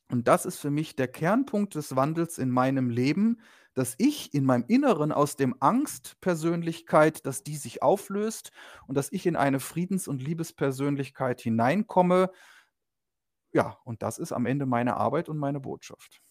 [0.10, 3.41] Und das ist für mich der Kernpunkt des Wandels in meinem Leben,
[3.78, 8.52] dass ich in meinem Inneren aus dem Angstpersönlichkeit, dass die sich auflöst
[8.88, 12.32] und dass ich in eine Friedens- und Liebespersönlichkeit hineinkomme.
[13.54, 16.24] Ja, und das ist am Ende meine Arbeit und meine Botschaft.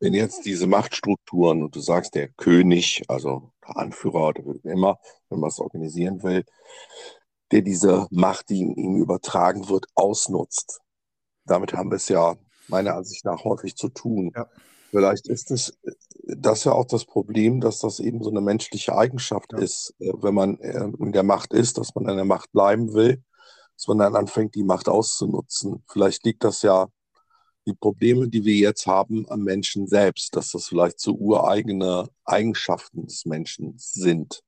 [0.00, 5.48] Wenn jetzt diese Machtstrukturen und du sagst, der König, also Anführer oder immer, wenn man
[5.48, 6.44] es organisieren will,
[7.50, 10.80] der diese Macht, die ihm übertragen wird, ausnutzt.
[11.44, 12.36] Damit haben wir es ja
[12.68, 14.32] meiner Ansicht nach häufig zu tun.
[14.34, 14.46] Ja.
[14.90, 15.72] Vielleicht ist es
[16.36, 19.58] das ja auch das Problem, dass das eben so eine menschliche Eigenschaft ja.
[19.58, 22.92] ist, äh, wenn man äh, in der Macht ist, dass man in der Macht bleiben
[22.94, 23.22] will,
[23.76, 25.84] dass man dann anfängt, die Macht auszunutzen.
[25.88, 26.88] Vielleicht liegt das ja
[27.68, 33.06] die Probleme, die wir jetzt haben am Menschen selbst, dass das vielleicht so ureigene Eigenschaften
[33.06, 34.42] des Menschen sind.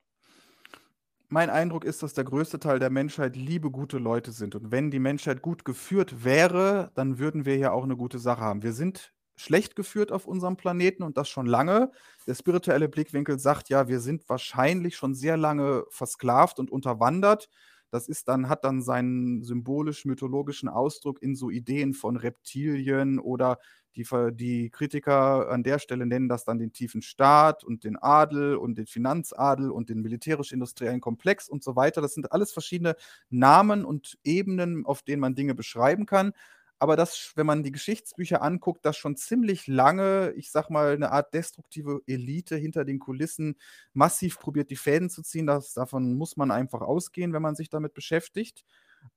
[1.29, 4.57] Mein Eindruck ist, dass der größte Teil der Menschheit liebe, gute Leute sind.
[4.57, 8.41] Und wenn die Menschheit gut geführt wäre, dann würden wir ja auch eine gute Sache
[8.41, 8.65] haben.
[8.65, 11.93] Wir sind schlecht geführt auf unserem Planeten und das schon lange.
[12.27, 17.49] Der spirituelle Blickwinkel sagt ja, wir sind wahrscheinlich schon sehr lange versklavt und unterwandert.
[17.91, 23.59] Das ist dann, hat dann seinen symbolisch-mythologischen Ausdruck in so Ideen von Reptilien oder
[23.97, 28.55] die, die Kritiker an der Stelle nennen das dann den tiefen Staat und den Adel
[28.57, 32.01] und den Finanzadel und den militärisch-industriellen Komplex und so weiter.
[32.01, 32.95] Das sind alles verschiedene
[33.31, 36.33] Namen und Ebenen, auf denen man Dinge beschreiben kann.
[36.81, 41.13] Aber das, wenn man die Geschichtsbücher anguckt, dass schon ziemlich lange, ich sag mal, eine
[41.13, 43.57] Art destruktive Elite hinter den Kulissen
[43.93, 45.47] massiv probiert, die Fäden zu ziehen.
[45.47, 48.65] Das, davon muss man einfach ausgehen, wenn man sich damit beschäftigt.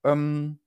[0.04, 0.60] Ähm,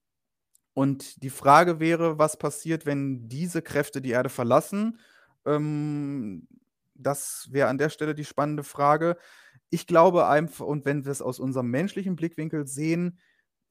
[0.72, 4.98] und die Frage wäre, was passiert, wenn diese Kräfte die Erde verlassen?
[5.44, 6.48] Ähm,
[6.94, 9.18] das wäre an der Stelle die spannende Frage.
[9.68, 13.18] Ich glaube einfach, und wenn wir es aus unserem menschlichen Blickwinkel sehen,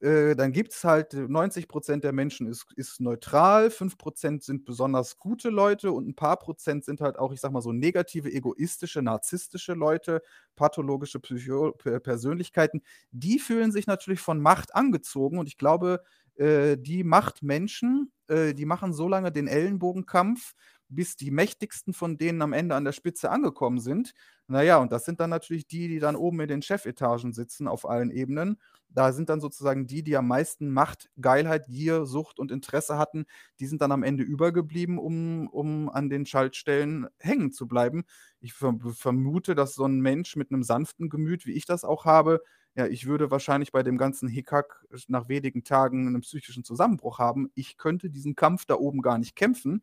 [0.00, 4.42] äh, dann gibt es halt 90 äh, Prozent der Menschen ist, ist neutral, 5 Prozent
[4.42, 7.72] sind besonders gute Leute und ein paar Prozent sind halt auch, ich sag mal, so
[7.72, 10.22] negative, egoistische, narzisstische Leute,
[10.54, 12.82] pathologische Psycho Persönlichkeiten.
[13.10, 16.02] Die fühlen sich natürlich von Macht angezogen und ich glaube,
[16.36, 20.52] äh, die Machtmenschen, äh, die machen so lange den Ellenbogenkampf,
[20.88, 24.12] bis die mächtigsten von denen am Ende an der Spitze angekommen sind.
[24.48, 27.88] Naja, und das sind dann natürlich die, die dann oben in den Chefetagen sitzen auf
[27.88, 28.58] allen Ebenen.
[28.88, 33.26] Da sind dann sozusagen die, die am meisten Macht, Geilheit, Gier, Sucht und Interesse hatten,
[33.60, 38.04] die sind dann am Ende übergeblieben, um, um an den Schaltstellen hängen zu bleiben.
[38.40, 42.40] Ich vermute, dass so ein Mensch mit einem sanften Gemüt, wie ich das auch habe,
[42.76, 47.50] ja, ich würde wahrscheinlich bei dem ganzen Hickhack nach wenigen Tagen einen psychischen Zusammenbruch haben.
[47.54, 49.82] Ich könnte diesen Kampf da oben gar nicht kämpfen.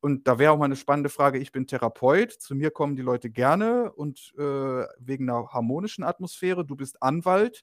[0.00, 3.02] Und da wäre auch mal eine spannende Frage, ich bin Therapeut, zu mir kommen die
[3.02, 7.62] Leute gerne und äh, wegen einer harmonischen Atmosphäre, du bist Anwalt.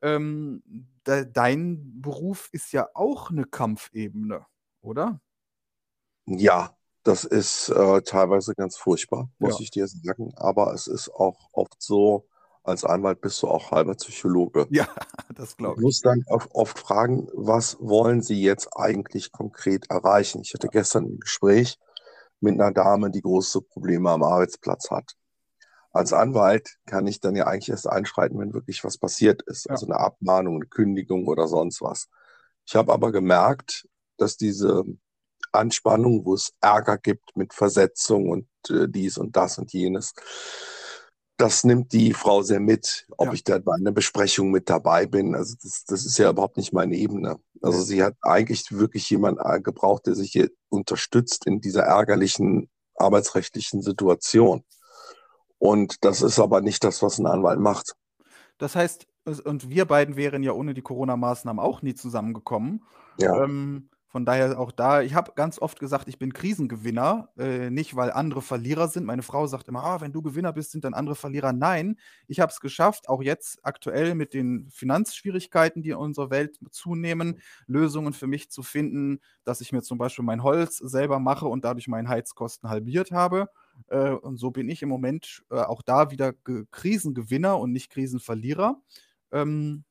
[0.00, 0.62] Ähm,
[1.06, 4.46] de dein Beruf ist ja auch eine Kampfebene,
[4.82, 5.20] oder?
[6.26, 9.62] Ja, das ist äh, teilweise ganz furchtbar, muss ja.
[9.62, 10.32] ich dir sagen.
[10.36, 12.28] Aber es ist auch oft so,
[12.68, 14.66] als Anwalt bist du auch halber Psychologe.
[14.70, 14.88] Ja,
[15.34, 15.80] das glaube ich.
[15.80, 20.42] Du musst dann oft fragen, was wollen Sie jetzt eigentlich konkret erreichen?
[20.42, 21.78] Ich hatte gestern ein Gespräch
[22.40, 25.14] mit einer Dame, die große Probleme am Arbeitsplatz hat.
[25.90, 29.64] Als Anwalt kann ich dann ja eigentlich erst einschreiten, wenn wirklich was passiert ist.
[29.64, 29.72] Ja.
[29.72, 32.08] Also eine Abmahnung, eine Kündigung oder sonst was.
[32.66, 34.84] Ich habe aber gemerkt, dass diese
[35.52, 40.12] Anspannung, wo es Ärger gibt mit Versetzung und äh, dies und das und jenes,
[41.38, 43.32] das nimmt die Frau sehr mit, ob ja.
[43.32, 45.36] ich da bei einer Besprechung mit dabei bin.
[45.36, 47.38] Also das, das ist ja überhaupt nicht meine Ebene.
[47.62, 52.68] Also sie hat eigentlich wirklich jemanden äh, gebraucht, der sich hier unterstützt in dieser ärgerlichen
[52.96, 54.64] arbeitsrechtlichen Situation.
[55.58, 57.94] Und das ist aber nicht das, was ein Anwalt macht.
[58.58, 59.06] Das heißt,
[59.44, 62.84] und wir beiden wären ja ohne die Corona-Maßnahmen auch nie zusammengekommen.
[63.18, 63.44] Ja.
[63.44, 67.94] Ähm, von daher auch da, ich habe ganz oft gesagt, ich bin Krisengewinner, äh, nicht
[67.94, 69.04] weil andere Verlierer sind.
[69.04, 71.52] Meine Frau sagt immer, ah, wenn du Gewinner bist, sind dann andere Verlierer.
[71.52, 76.58] Nein, ich habe es geschafft, auch jetzt aktuell mit den Finanzschwierigkeiten, die in unserer Welt
[76.70, 81.46] zunehmen, Lösungen für mich zu finden, dass ich mir zum Beispiel mein Holz selber mache
[81.46, 83.50] und dadurch meine Heizkosten halbiert habe.
[83.88, 86.32] Äh, und so bin ich im Moment äh, auch da wieder
[86.70, 88.80] Krisengewinner und nicht Krisenverlierer.
[89.32, 89.84] Ähm,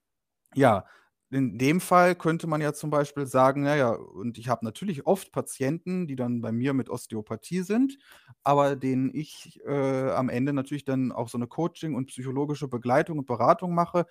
[0.55, 0.85] ja,
[1.29, 5.31] in dem Fall könnte man ja zum Beispiel sagen, naja, und ich habe natürlich oft
[5.33, 7.97] Patienten, die dann bei mir mit Osteopathie sind,
[8.43, 13.19] aber denen ich äh, am Ende natürlich dann auch so eine Coaching und psychologische Begleitung
[13.19, 14.05] und Beratung mache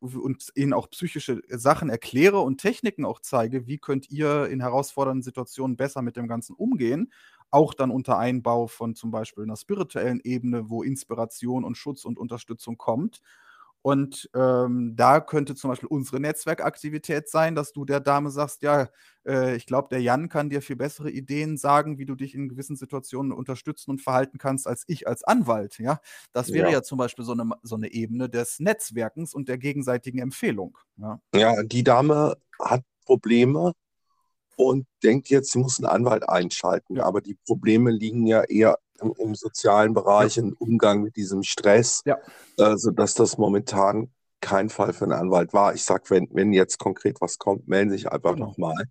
[0.00, 5.22] und ihnen auch psychische Sachen erkläre und Techniken auch zeige, wie könnt ihr in herausfordernden
[5.22, 7.12] Situationen besser mit dem Ganzen umgehen,
[7.50, 12.18] auch dann unter Einbau von zum Beispiel einer spirituellen Ebene, wo Inspiration und Schutz und
[12.18, 13.20] Unterstützung kommt.
[13.82, 18.88] Und ähm, da könnte zum Beispiel unsere Netzwerkaktivität sein, dass du der Dame sagst, ja,
[19.26, 22.50] äh, ich glaube, der Jan kann dir viel bessere Ideen sagen, wie du dich in
[22.50, 25.78] gewissen Situationen unterstützen und verhalten kannst, als ich als Anwalt.
[25.78, 26.00] Ja,
[26.32, 29.56] das wäre ja, ja zum Beispiel so eine, so eine Ebene des Netzwerkens und der
[29.56, 30.76] gegenseitigen Empfehlung.
[30.96, 33.72] Ja, ja die Dame hat Probleme
[34.56, 36.96] und denkt jetzt, sie muss einen Anwalt einschalten.
[36.96, 37.04] Ja.
[37.04, 40.42] Aber die Probleme liegen ja eher im, im sozialen Bereich, ja.
[40.42, 42.18] im Umgang mit diesem Stress, ja.
[42.58, 44.10] äh, sodass das momentan
[44.40, 45.74] kein Fall für einen Anwalt war.
[45.74, 48.46] Ich sage, wenn, wenn jetzt konkret was kommt, melden Sie sich einfach genau.
[48.46, 48.86] nochmal.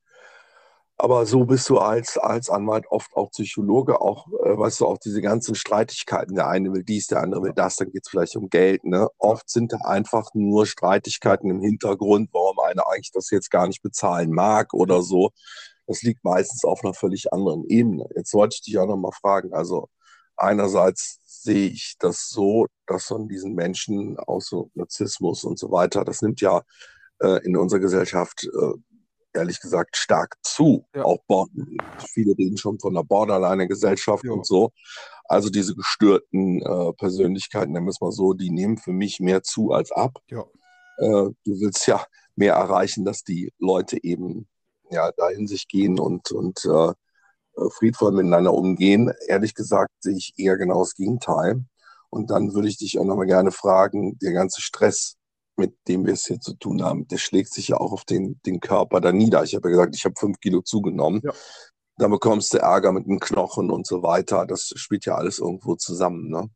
[1.02, 4.98] Aber so bist du als, als Anwalt oft auch Psychologe, auch, äh, weißt du, auch
[4.98, 6.36] diese ganzen Streitigkeiten.
[6.36, 8.84] Der eine will dies, der andere will das, dann geht es vielleicht um Geld.
[8.84, 9.08] Ne?
[9.18, 13.82] Oft sind da einfach nur Streitigkeiten im Hintergrund, warum einer eigentlich das jetzt gar nicht
[13.82, 15.32] bezahlen mag oder so.
[15.88, 18.06] Das liegt meistens auf einer völlig anderen Ebene.
[18.18, 19.88] Jetzt wollte ich dich auch nochmal fragen, also
[20.40, 26.04] einerseits sehe ich das so, dass von diesen Menschen aus so Narzissmus und so weiter,
[26.04, 26.64] das nimmt ja
[27.20, 28.74] äh, in unserer Gesellschaft äh,
[29.34, 30.86] ehrlich gesagt stark zu.
[30.94, 31.04] Ja.
[31.04, 31.20] Auch
[32.08, 34.32] viele reden schon von einer Borderline-Gesellschaft ja.
[34.32, 34.72] und so.
[35.26, 39.44] Also diese gestörten äh, Persönlichkeiten, nennen wir es mal so, die nehmen für mich mehr
[39.44, 40.18] zu als ab.
[40.30, 40.42] Ja.
[40.98, 42.04] Äh, du willst ja
[42.36, 44.48] mehr erreichen, dass die Leute eben
[44.90, 46.94] ja da in sich gehen und, und äh,
[47.72, 49.12] friedvoll miteinander umgehen.
[49.28, 51.64] Ehrlich gesagt sehe ich eher genau das Gegenteil.
[52.10, 55.18] Und dann würde ich dich auch nochmal gerne fragen, der ganze Stress,
[55.58, 58.40] mit dem wir es hier zu tun haben, der schlägt sich ja auch auf den,
[58.46, 59.44] den Körper da nieder.
[59.44, 61.22] Ich habe ja gesagt, ich habe fünf Kilo zugenommen.
[61.24, 61.34] Ja.
[61.98, 64.46] Dann bekommst du Ärger mit den Knochen und so weiter.
[64.46, 66.30] Das spielt ja alles irgendwo zusammen.
[66.30, 66.50] Ne?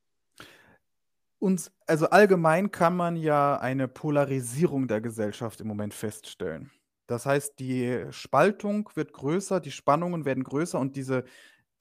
[1.37, 6.71] Und also allgemein kann man ja eine Polarisierung der Gesellschaft im Moment feststellen.
[7.07, 11.25] Das heißt, die Spaltung wird größer, die Spannungen werden größer und diese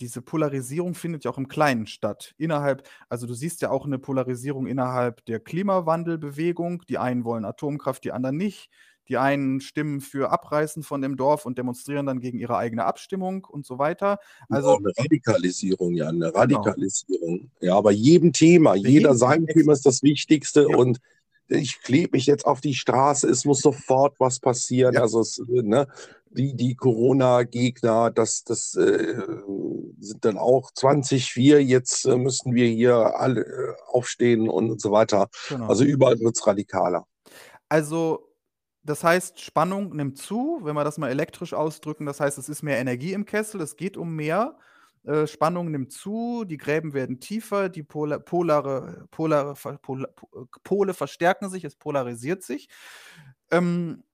[0.02, 2.34] diese Polarisierung findet ja auch im Kleinen statt.
[2.36, 6.82] Innerhalb, also du siehst ja auch eine Polarisierung innerhalb der Klimawandelbewegung.
[6.88, 8.68] Die einen wollen Atomkraft, die anderen nicht.
[9.08, 13.44] Die einen stimmen für Abreißen von dem Dorf und demonstrieren dann gegen ihre eigene Abstimmung
[13.44, 14.18] und so weiter.
[14.48, 16.38] Also auch eine Radikalisierung, ja, eine genau.
[16.38, 17.50] Radikalisierung.
[17.60, 17.74] Genau.
[17.74, 20.76] Ja, bei jedem Thema, jeder sein Thema ist das Wichtigste ja.
[20.76, 20.98] und
[21.48, 24.94] ich klebe mich jetzt auf die Straße, es muss sofort was passieren.
[24.94, 25.02] Ja.
[25.02, 25.86] Also es, ne,
[26.30, 29.22] die, die Corona-Gegner, das, das äh,
[30.00, 34.80] sind dann auch 20, wir, jetzt äh, müssen wir hier alle äh, aufstehen und, und
[34.80, 35.28] so weiter.
[35.48, 35.66] Genau.
[35.68, 37.06] Also überall wird es radikaler.
[37.68, 38.32] Also
[38.84, 42.04] das heißt, Spannung nimmt zu, wenn wir das mal elektrisch ausdrücken.
[42.04, 44.56] Das heißt, es ist mehr Energie im Kessel, es geht um mehr.
[45.04, 50.06] Äh, Spannung nimmt zu, die Gräben werden tiefer, die Pola polare, polare, Pol
[50.62, 52.68] Pole verstärken sich, es polarisiert sich.
[53.50, 54.04] Ähm,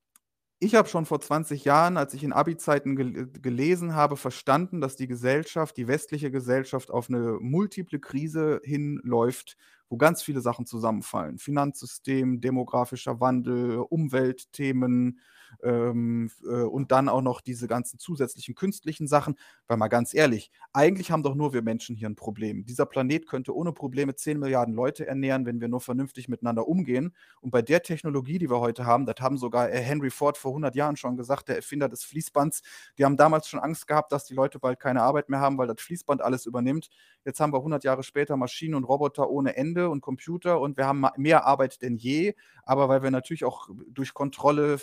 [0.61, 4.97] ich habe schon vor 20 Jahren, als ich in Abi-Zeiten gel gelesen habe, verstanden, dass
[4.97, 9.57] die Gesellschaft, die westliche Gesellschaft auf eine multiple Krise hinläuft,
[9.89, 11.39] wo ganz viele Sachen zusammenfallen.
[11.39, 15.21] Finanzsystem, demografischer Wandel, Umweltthemen,
[15.63, 19.37] ähm, äh, und dann auch noch diese ganzen zusätzlichen künstlichen Sachen.
[19.67, 22.65] Weil mal ganz ehrlich, eigentlich haben doch nur wir Menschen hier ein Problem.
[22.65, 27.15] Dieser Planet könnte ohne Probleme 10 Milliarden Leute ernähren, wenn wir nur vernünftig miteinander umgehen.
[27.41, 30.53] Und bei der Technologie, die wir heute haben, das haben sogar äh, Henry Ford vor
[30.53, 32.63] 100 Jahren schon gesagt, der Erfinder des Fließbands,
[32.99, 35.67] die haben damals schon Angst gehabt, dass die Leute bald keine Arbeit mehr haben, weil
[35.67, 36.89] das Fließband alles übernimmt.
[37.25, 40.87] Jetzt haben wir 100 Jahre später Maschinen und Roboter ohne Ende und Computer und wir
[40.87, 42.35] haben mehr Arbeit denn je.
[42.65, 44.79] Aber weil wir natürlich auch durch Kontrolle,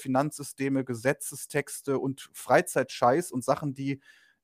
[0.55, 4.01] Finanzsysteme, Gesetzestexte und Freizeitscheiß und Sachen, die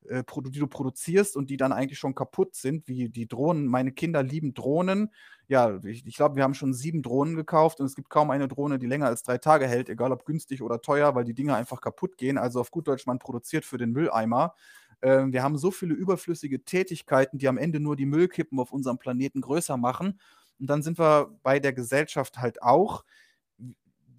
[0.10, 3.68] äh, die du produzierst und die dann eigentlich schon kaputt sind, wie die Drohnen.
[3.68, 5.12] Meine Kinder lieben Drohnen.
[5.48, 8.48] Ja, ich, ich glaube, wir haben schon sieben Drohnen gekauft und es gibt kaum eine
[8.48, 11.56] Drohne, die länger als drei Tage hält, egal ob günstig oder teuer, weil die Dinger
[11.56, 12.38] einfach kaputt gehen.
[12.38, 14.56] Also auf gut Deutsch, man produziert für den Mülleimer.
[15.02, 18.98] Ähm, wir haben so viele überflüssige Tätigkeiten, die am Ende nur die Müllkippen auf unserem
[18.98, 20.20] Planeten größer machen.
[20.60, 23.04] Und dann sind wir bei der Gesellschaft halt auch.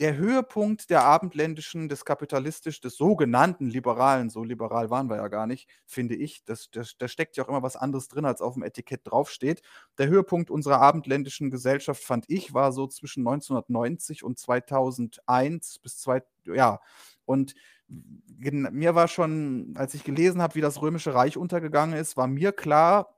[0.02, 5.46] Der Höhepunkt der abendländischen, des kapitalistisch, des sogenannten Liberalen, so liberal waren wir ja gar
[5.46, 8.54] nicht, finde ich, das, das, da steckt ja auch immer was anderes drin, als auf
[8.54, 9.62] dem Etikett draufsteht.
[9.98, 16.24] Der Höhepunkt unserer abendländischen Gesellschaft, fand ich, war so zwischen 1990 und 2001 bis zwei,
[16.46, 16.80] ja,
[17.24, 17.54] und
[17.86, 22.50] mir war schon, als ich gelesen habe, wie das Römische Reich untergegangen ist, war mir
[22.50, 23.14] klar,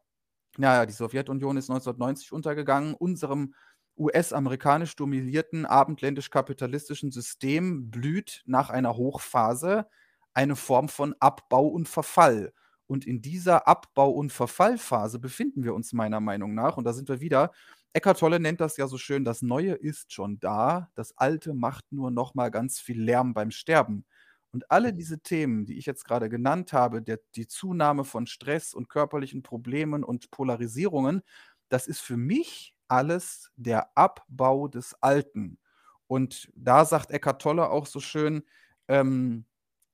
[0.58, 3.54] naja, die Sowjetunion ist 1990 untergegangen, unserem
[3.96, 9.86] US-amerikanisch dominierten abendländisch-kapitalistischen System blüht nach einer Hochphase
[10.32, 12.52] eine Form von Abbau und Verfall.
[12.86, 16.76] Und in dieser Abbau- und Verfallphase befinden wir uns meiner Meinung nach.
[16.76, 17.52] Und da sind wir wieder.
[17.92, 21.92] Eckart Tolle nennt das ja so schön, das Neue ist schon da, das Alte macht
[21.92, 24.04] nur noch mal ganz viel Lärm beim Sterben.
[24.50, 28.74] Und alle diese Themen, die ich jetzt gerade genannt habe, der, die Zunahme von Stress
[28.74, 31.22] und körperlichen Problemen und Polarisierungen,
[31.68, 35.58] das ist für mich alles der Abbau des Alten.
[36.06, 38.44] Und da sagt Eckart Tolle auch so schön,
[38.88, 39.46] ähm,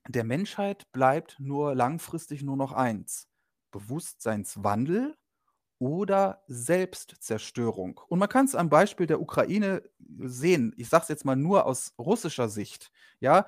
[0.08, 3.28] der Menschheit bleibt nur langfristig nur noch eins:
[3.70, 5.16] Bewusstseinswandel
[5.78, 8.00] oder Selbstzerstörung.
[8.08, 9.82] Und man kann es am Beispiel der Ukraine
[10.18, 10.74] sehen.
[10.76, 12.92] Ich sage es jetzt mal nur aus russischer Sicht.
[13.20, 13.46] Ja,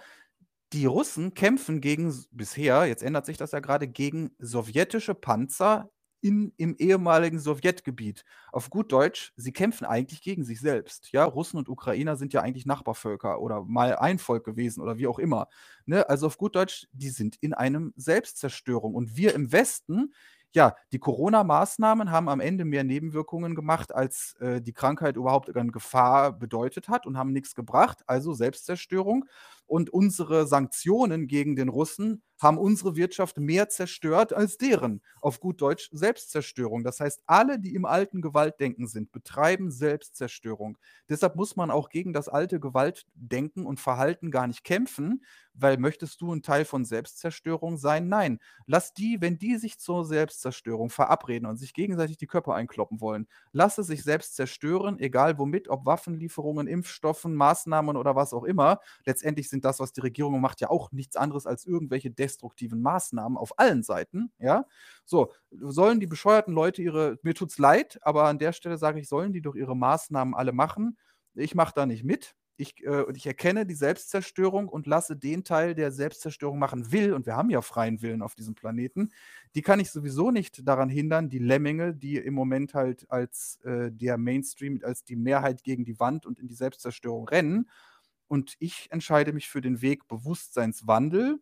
[0.72, 5.91] die Russen kämpfen gegen bisher, jetzt ändert sich das ja gerade, gegen sowjetische Panzer
[6.22, 8.24] in, im ehemaligen Sowjetgebiet.
[8.52, 11.12] Auf gut Deutsch, sie kämpfen eigentlich gegen sich selbst.
[11.12, 15.08] Ja, Russen und Ukrainer sind ja eigentlich Nachbarvölker oder mal ein Volk gewesen oder wie
[15.08, 15.48] auch immer.
[15.84, 16.08] Ne?
[16.08, 18.94] Also auf gut Deutsch, die sind in einem Selbstzerstörung.
[18.94, 20.14] Und wir im Westen,
[20.54, 25.72] ja, die Corona-Maßnahmen haben am Ende mehr Nebenwirkungen gemacht, als äh, die Krankheit überhaupt eine
[25.72, 29.24] Gefahr bedeutet hat und haben nichts gebracht, also Selbstzerstörung.
[29.66, 35.00] Und unsere Sanktionen gegen den Russen haben unsere Wirtschaft mehr zerstört als deren.
[35.20, 36.82] Auf gut Deutsch Selbstzerstörung.
[36.82, 40.76] Das heißt, alle, die im alten Gewaltdenken sind, betreiben Selbstzerstörung.
[41.08, 46.20] Deshalb muss man auch gegen das alte Gewaltdenken und Verhalten gar nicht kämpfen, weil möchtest
[46.20, 48.08] du ein Teil von Selbstzerstörung sein?
[48.08, 48.40] Nein.
[48.66, 53.28] Lass die, wenn die sich zur Selbstzerstörung verabreden und sich gegenseitig die Köpfe einkloppen wollen,
[53.52, 58.80] lass es sich selbst zerstören, egal womit, ob Waffenlieferungen, Impfstoffen, Maßnahmen oder was auch immer.
[59.04, 63.38] Letztendlich sind das, was die Regierung macht, ja auch nichts anderes als irgendwelche destruktiven Maßnahmen
[63.38, 64.32] auf allen Seiten.
[64.40, 64.66] Ja,
[65.04, 69.08] so sollen die bescheuerten Leute ihre, mir tut's leid, aber an der Stelle sage ich,
[69.08, 70.98] sollen die doch ihre Maßnahmen alle machen.
[71.34, 72.34] Ich mache da nicht mit.
[72.56, 77.26] Ich, äh, ich erkenne die Selbstzerstörung und lasse den Teil, der Selbstzerstörung machen will, und
[77.26, 79.10] wir haben ja freien Willen auf diesem Planeten,
[79.54, 83.90] die kann ich sowieso nicht daran hindern, die Lemminge, die im Moment halt als äh,
[83.90, 87.68] der Mainstream, als die Mehrheit gegen die Wand und in die Selbstzerstörung rennen.
[88.32, 91.38] Und ich entscheide mich für den Weg Bewusstseinswandel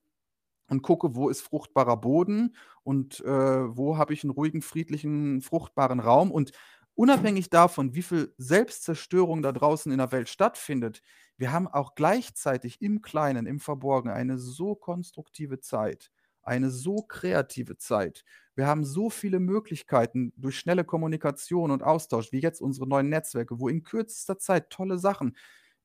[0.66, 6.00] und gucke, wo ist fruchtbarer Boden und äh, wo habe ich einen ruhigen, friedlichen, fruchtbaren
[6.00, 6.32] Raum.
[6.32, 6.50] Und
[6.96, 11.00] unabhängig davon, wie viel Selbstzerstörung da draußen in der Welt stattfindet,
[11.36, 16.10] wir haben auch gleichzeitig im Kleinen, im Verborgenen eine so konstruktive Zeit,
[16.42, 18.24] eine so kreative Zeit.
[18.56, 23.60] Wir haben so viele Möglichkeiten durch schnelle Kommunikation und Austausch, wie jetzt unsere neuen Netzwerke,
[23.60, 25.36] wo in kürzester Zeit tolle Sachen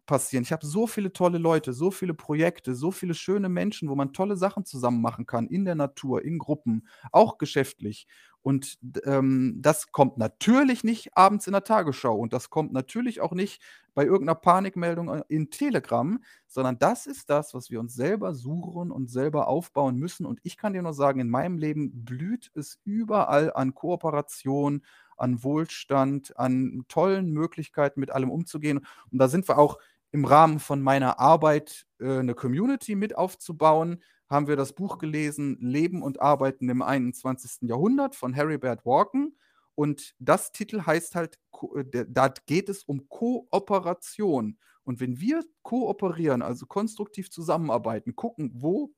[0.05, 0.43] passieren.
[0.43, 4.13] Ich habe so viele tolle Leute, so viele Projekte, so viele schöne Menschen, wo man
[4.13, 8.07] tolle Sachen zusammen machen kann, in der Natur, in Gruppen, auch geschäftlich.
[8.41, 13.31] Und ähm, das kommt natürlich nicht abends in der Tagesschau und das kommt natürlich auch
[13.31, 13.59] nicht
[13.95, 18.91] bei irgendeiner Panikmeldung äh, in Telegram, sondern das ist das, was wir uns selber suchen
[18.91, 20.27] und selber aufbauen müssen.
[20.27, 24.83] Und ich kann dir nur sagen, in meinem Leben blüht es überall an Kooperation,
[25.17, 28.85] an Wohlstand, an tollen Möglichkeiten, mit allem umzugehen.
[29.11, 29.79] Und da sind wir auch
[30.15, 35.57] im Rahmen von meiner Arbeit äh, eine Community mit aufzubauen, haben wir das Buch gelesen
[35.59, 37.67] Leben und Arbeiten im 21.
[37.67, 39.37] Jahrhundert von Harrybert Walken.
[39.75, 41.37] Und das Titel heißt halt,
[41.75, 44.57] äh, da geht es um Kooperation.
[44.85, 48.93] Und wenn wir kooperieren, also konstruktiv zusammenarbeiten, gucken, wo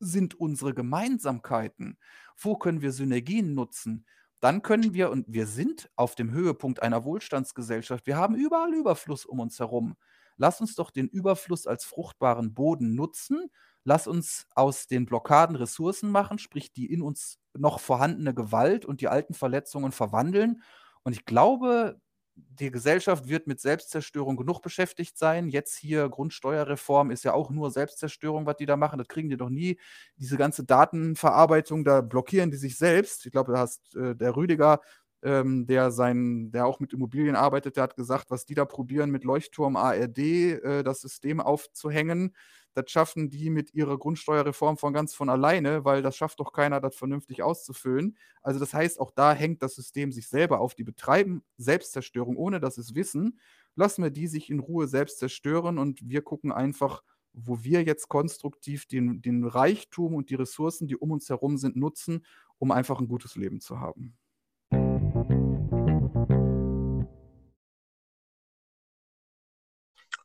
[0.00, 1.98] sind unsere Gemeinsamkeiten,
[2.36, 4.06] wo können wir Synergien nutzen,
[4.40, 9.24] dann können wir, und wir sind auf dem Höhepunkt einer Wohlstandsgesellschaft, wir haben überall Überfluss
[9.24, 9.96] um uns herum.
[10.38, 13.50] Lass uns doch den Überfluss als fruchtbaren Boden nutzen.
[13.84, 19.00] Lass uns aus den Blockaden Ressourcen machen, sprich die in uns noch vorhandene Gewalt und
[19.00, 20.62] die alten Verletzungen verwandeln.
[21.02, 22.00] Und ich glaube,
[22.36, 25.48] die Gesellschaft wird mit Selbstzerstörung genug beschäftigt sein.
[25.48, 28.98] Jetzt hier Grundsteuerreform ist ja auch nur Selbstzerstörung, was die da machen.
[28.98, 29.78] Das kriegen die doch nie.
[30.16, 33.26] Diese ganze Datenverarbeitung, da blockieren die sich selbst.
[33.26, 34.80] Ich glaube, da hast äh, der Rüdiger
[35.22, 39.10] ähm, der sein, der auch mit Immobilien arbeitet, der hat gesagt, was die da probieren
[39.10, 42.34] mit Leuchtturm ARD, äh, das System aufzuhängen,
[42.74, 46.80] das schaffen die mit ihrer Grundsteuerreform von ganz von alleine, weil das schafft doch keiner,
[46.80, 48.16] das vernünftig auszufüllen.
[48.40, 50.76] Also das heißt, auch da hängt das System sich selber auf.
[50.76, 53.40] Die betreiben Selbstzerstörung, ohne dass es wissen.
[53.74, 57.02] Lassen wir die sich in Ruhe selbst zerstören und wir gucken einfach,
[57.32, 61.76] wo wir jetzt konstruktiv den, den Reichtum und die Ressourcen, die um uns herum sind,
[61.76, 62.24] nutzen,
[62.58, 64.16] um einfach ein gutes Leben zu haben.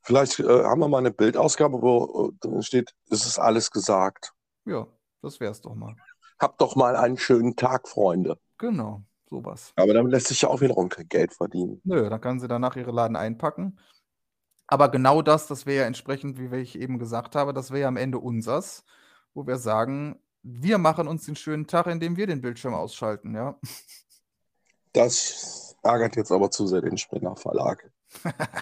[0.04, 4.34] Vielleicht äh, haben wir mal eine Bildausgabe, wo äh, drin steht, es ist alles gesagt.
[4.66, 4.86] Ja,
[5.22, 5.96] das wär's doch mal.
[6.40, 8.38] Habt doch mal einen schönen Tag, Freunde.
[8.58, 9.72] Genau, sowas.
[9.78, 11.80] Aber damit lässt sich ja auch wiederum kein Geld verdienen.
[11.86, 13.80] Nö, dann kann sie danach ihre Laden einpacken.
[14.68, 17.88] Aber genau das, das wäre ja entsprechend, wie ich eben gesagt habe, das wäre ja
[17.88, 18.84] am Ende unsers,
[19.34, 23.58] wo wir sagen, wir machen uns den schönen Tag, indem wir den Bildschirm ausschalten, ja.
[24.92, 27.90] Das ärgert jetzt aber zu sehr den Springer Verlag.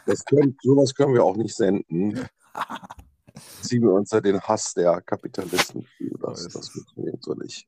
[0.05, 2.27] Das können, sowas können wir auch nicht senden.
[3.61, 5.87] Ziehen wir uns ja den Hass der Kapitalisten.
[6.19, 7.67] Das, das funktioniert so nicht.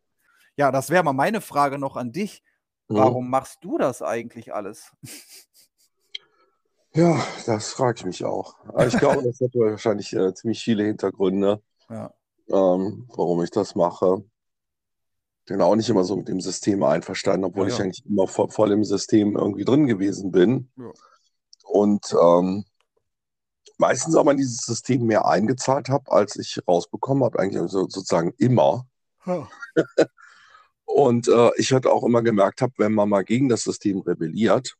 [0.57, 2.43] Ja, das wäre mal meine Frage noch an dich.
[2.89, 2.95] Mhm.
[2.95, 3.31] Warum hm.
[3.31, 4.91] machst du das eigentlich alles?
[6.95, 8.55] Ja, das frage ich mich auch.
[8.85, 11.59] ich glaube, das hat wahrscheinlich äh, ziemlich viele Hintergründe,
[11.89, 12.13] ja.
[12.49, 14.23] ähm, warum ich das mache.
[15.47, 17.75] Bin auch nicht immer so mit dem System einverstanden, obwohl ja, ja.
[17.75, 20.69] ich eigentlich immer voll, voll, im System irgendwie drin gewesen bin.
[21.73, 22.65] Und ähm,
[23.79, 28.31] meistens aber in dieses System mehr eingezahlt habe, als ich rausbekommen habe, eigentlich so, sozusagen
[28.37, 28.85] immer.
[29.25, 29.47] Oh.
[30.85, 34.77] Und äh, ich hatte auch immer gemerkt habe, wenn man mal gegen das System rebelliert,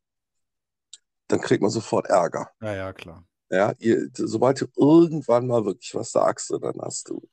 [1.29, 2.51] dann kriegt man sofort Ärger.
[2.61, 3.25] Ja, ja, klar.
[3.49, 7.27] Ja, ihr, sobald du irgendwann mal wirklich was sagst, dann hast du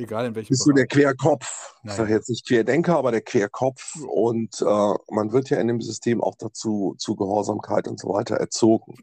[0.00, 0.74] Egal in welchem Bist Bereich.
[0.74, 1.74] du der Querkopf?
[1.82, 1.92] Nein.
[1.92, 3.96] Ich sage jetzt nicht Querdenker, aber der Querkopf.
[4.08, 8.36] Und äh, man wird ja in dem System auch dazu zu Gehorsamkeit und so weiter
[8.36, 8.96] erzogen.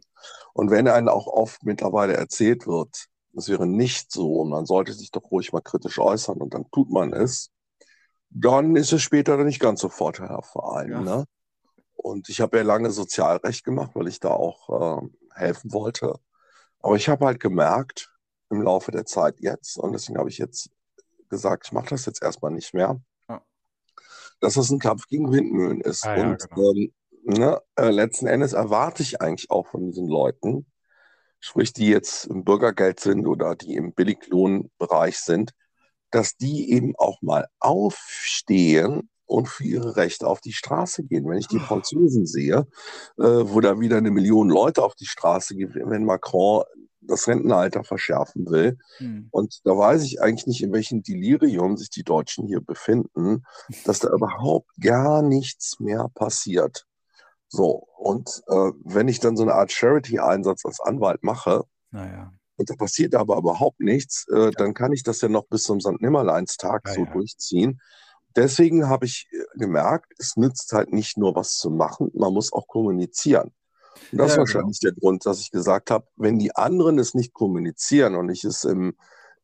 [0.54, 4.94] Und wenn einem auch oft mittlerweile erzählt wird, das wäre nicht so und man sollte
[4.94, 7.52] sich doch ruhig mal kritisch äußern und dann tut man es,
[8.32, 10.92] dann ist es später dann nicht ganz so vorteilhaft vor allem.
[10.92, 11.02] Ja.
[11.02, 11.26] Ne?
[11.94, 16.16] Und ich habe ja lange Sozialrecht gemacht, weil ich da auch äh, helfen wollte.
[16.80, 18.12] Aber ich habe halt gemerkt,
[18.50, 20.70] im Laufe der Zeit jetzt, und deswegen habe ich jetzt
[21.30, 23.00] gesagt, ich mache das jetzt erstmal nicht mehr,
[23.30, 23.42] ja.
[24.40, 26.06] dass das ein Kampf gegen Windmühlen ist.
[26.06, 26.72] Ah, und ja, genau.
[26.74, 26.92] ähm,
[27.24, 30.66] ne, äh, letzten Endes erwarte ich eigentlich auch von diesen Leuten,
[31.40, 35.52] sprich die jetzt im Bürgergeld sind oder die im Billiglohnbereich sind,
[36.12, 41.28] dass die eben auch mal aufstehen und für ihre Rechte auf die Straße gehen.
[41.28, 42.66] Wenn ich die Franzosen sehe,
[43.18, 46.64] äh, wo da wieder eine Million Leute auf die Straße gehen, wenn Macron
[47.08, 48.78] das Rentenalter verschärfen will.
[48.98, 49.28] Hm.
[49.32, 53.44] Und da weiß ich eigentlich nicht, in welchem Delirium sich die Deutschen hier befinden,
[53.86, 56.86] dass da überhaupt gar nichts mehr passiert.
[57.50, 62.34] So, und äh, wenn ich dann so eine Art Charity-Einsatz als Anwalt mache, naja.
[62.58, 64.52] und da passiert aber überhaupt nichts, äh, ja.
[64.52, 66.02] dann kann ich das ja noch bis zum St.
[66.02, 67.80] Nimmerleinstag ja, so durchziehen.
[68.36, 72.52] Deswegen habe ich äh, gemerkt, es nützt halt nicht nur was zu machen, man muss
[72.52, 73.52] auch kommunizieren.
[74.12, 74.94] Das ist wahrscheinlich genau.
[74.94, 78.64] der Grund, dass ich gesagt habe, wenn die anderen es nicht kommunizieren und ich es
[78.64, 78.96] im,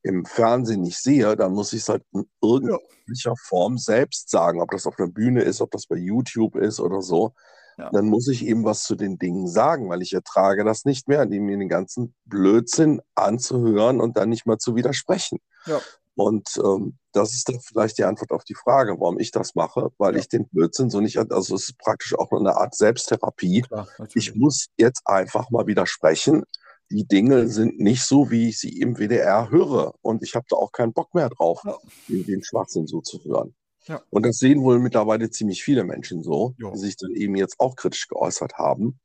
[0.02, 4.72] im Fernsehen nicht sehe, dann muss ich es halt in irgendeiner Form selbst sagen, ob
[4.72, 7.34] das auf der Bühne ist, ob das bei YouTube ist oder so.
[7.78, 7.90] Ja.
[7.92, 11.26] Dann muss ich eben was zu den Dingen sagen, weil ich ertrage das nicht mehr,
[11.26, 15.40] mir den ganzen Blödsinn anzuhören und dann nicht mal zu widersprechen.
[15.66, 15.80] Ja.
[16.16, 19.92] Und ähm, das ist dann vielleicht die Antwort auf die Frage, warum ich das mache,
[19.98, 20.20] weil ja.
[20.20, 23.62] ich den Blödsinn so nicht, also es ist praktisch auch eine Art Selbsttherapie.
[23.62, 26.44] Klar, ich muss jetzt einfach mal widersprechen.
[26.92, 29.94] Die Dinge sind nicht so, wie ich sie im WDR höre.
[30.02, 31.78] Und ich habe da auch keinen Bock mehr drauf, ja.
[32.08, 33.56] den Schwachsinn so zu hören.
[33.88, 34.02] Ja.
[34.10, 36.72] Und das sehen wohl mittlerweile ziemlich viele Menschen so, jo.
[36.72, 39.00] die sich dann eben jetzt auch kritisch geäußert haben.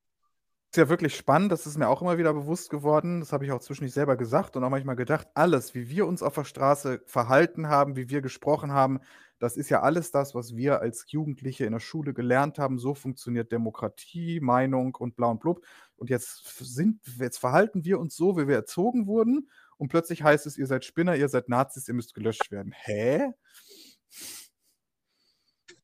[0.71, 3.21] Ist ja wirklich spannend, das ist mir auch immer wieder bewusst geworden.
[3.21, 6.23] Das habe ich auch zwischendurch selber gesagt und auch manchmal gedacht, alles, wie wir uns
[6.23, 9.01] auf der Straße verhalten haben, wie wir gesprochen haben,
[9.39, 12.79] das ist ja alles das, was wir als Jugendliche in der Schule gelernt haben.
[12.79, 15.65] So funktioniert Demokratie, Meinung und bla und blub.
[15.97, 19.49] Und jetzt sind, jetzt verhalten wir uns so, wie wir erzogen wurden.
[19.79, 22.73] Und plötzlich heißt es, ihr seid Spinner, ihr seid Nazis, ihr müsst gelöscht werden.
[22.77, 23.33] Hä?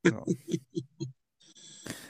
[0.05, 0.25] Ja.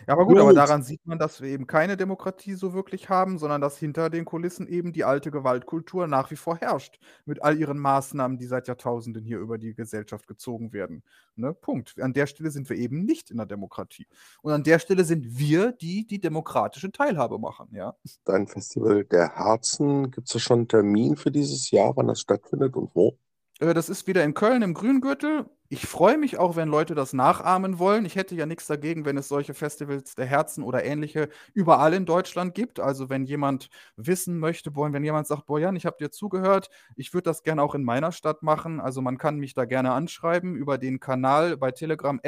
[0.06, 3.38] Ja, aber gut, aber daran sieht man, dass wir eben keine Demokratie so wirklich haben,
[3.38, 6.98] sondern dass hinter den Kulissen eben die alte Gewaltkultur nach wie vor herrscht.
[7.24, 11.02] Mit all ihren Maßnahmen, die seit Jahrtausenden hier über die Gesellschaft gezogen werden.
[11.36, 11.54] Ne?
[11.54, 12.00] Punkt.
[12.00, 14.06] An der Stelle sind wir eben nicht in der Demokratie.
[14.42, 17.68] Und an der Stelle sind wir, die die demokratische Teilhabe machen.
[17.72, 17.94] Ja?
[18.24, 22.20] Dein Festival der Herzen, gibt es da schon einen Termin für dieses Jahr, wann das
[22.20, 23.18] stattfindet und wo?
[23.60, 25.46] Äh, das ist wieder in Köln im Grüngürtel.
[25.68, 28.04] Ich freue mich auch, wenn Leute das nachahmen wollen.
[28.04, 32.06] Ich hätte ja nichts dagegen, wenn es solche Festivals der Herzen oder ähnliche überall in
[32.06, 32.78] Deutschland gibt.
[32.80, 37.12] Also wenn jemand wissen möchte, wenn jemand sagt, boah Jan, ich habe dir zugehört, ich
[37.12, 38.80] würde das gerne auch in meiner Stadt machen.
[38.80, 42.20] Also man kann mich da gerne anschreiben über den Kanal bei Telegram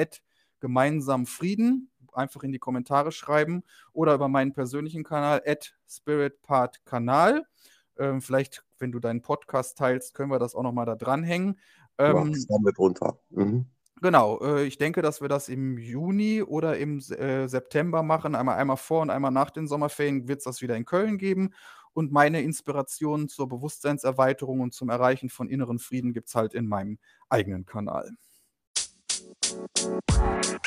[0.61, 1.91] gemeinsam Frieden.
[2.13, 3.63] Einfach in die Kommentare schreiben
[3.93, 5.43] oder über meinen persönlichen Kanal
[5.87, 7.45] spiritpartkanal.
[7.99, 11.59] Ähm, vielleicht, wenn du deinen Podcast teilst, können wir das auch nochmal da dranhängen.
[11.99, 13.19] Ähm, ja, mit runter.
[13.31, 13.67] Mhm.
[14.03, 18.35] Genau, äh, ich denke, dass wir das im Juni oder im äh, September machen.
[18.35, 21.55] Einmal, einmal vor und einmal nach den Sommerferien wird es das wieder in Köln geben.
[21.95, 26.67] Und meine Inspirationen zur Bewusstseinserweiterung und zum Erreichen von inneren Frieden gibt es halt in
[26.67, 26.99] meinem
[27.31, 28.11] eigenen Kanal.
[30.17, 30.67] Thank.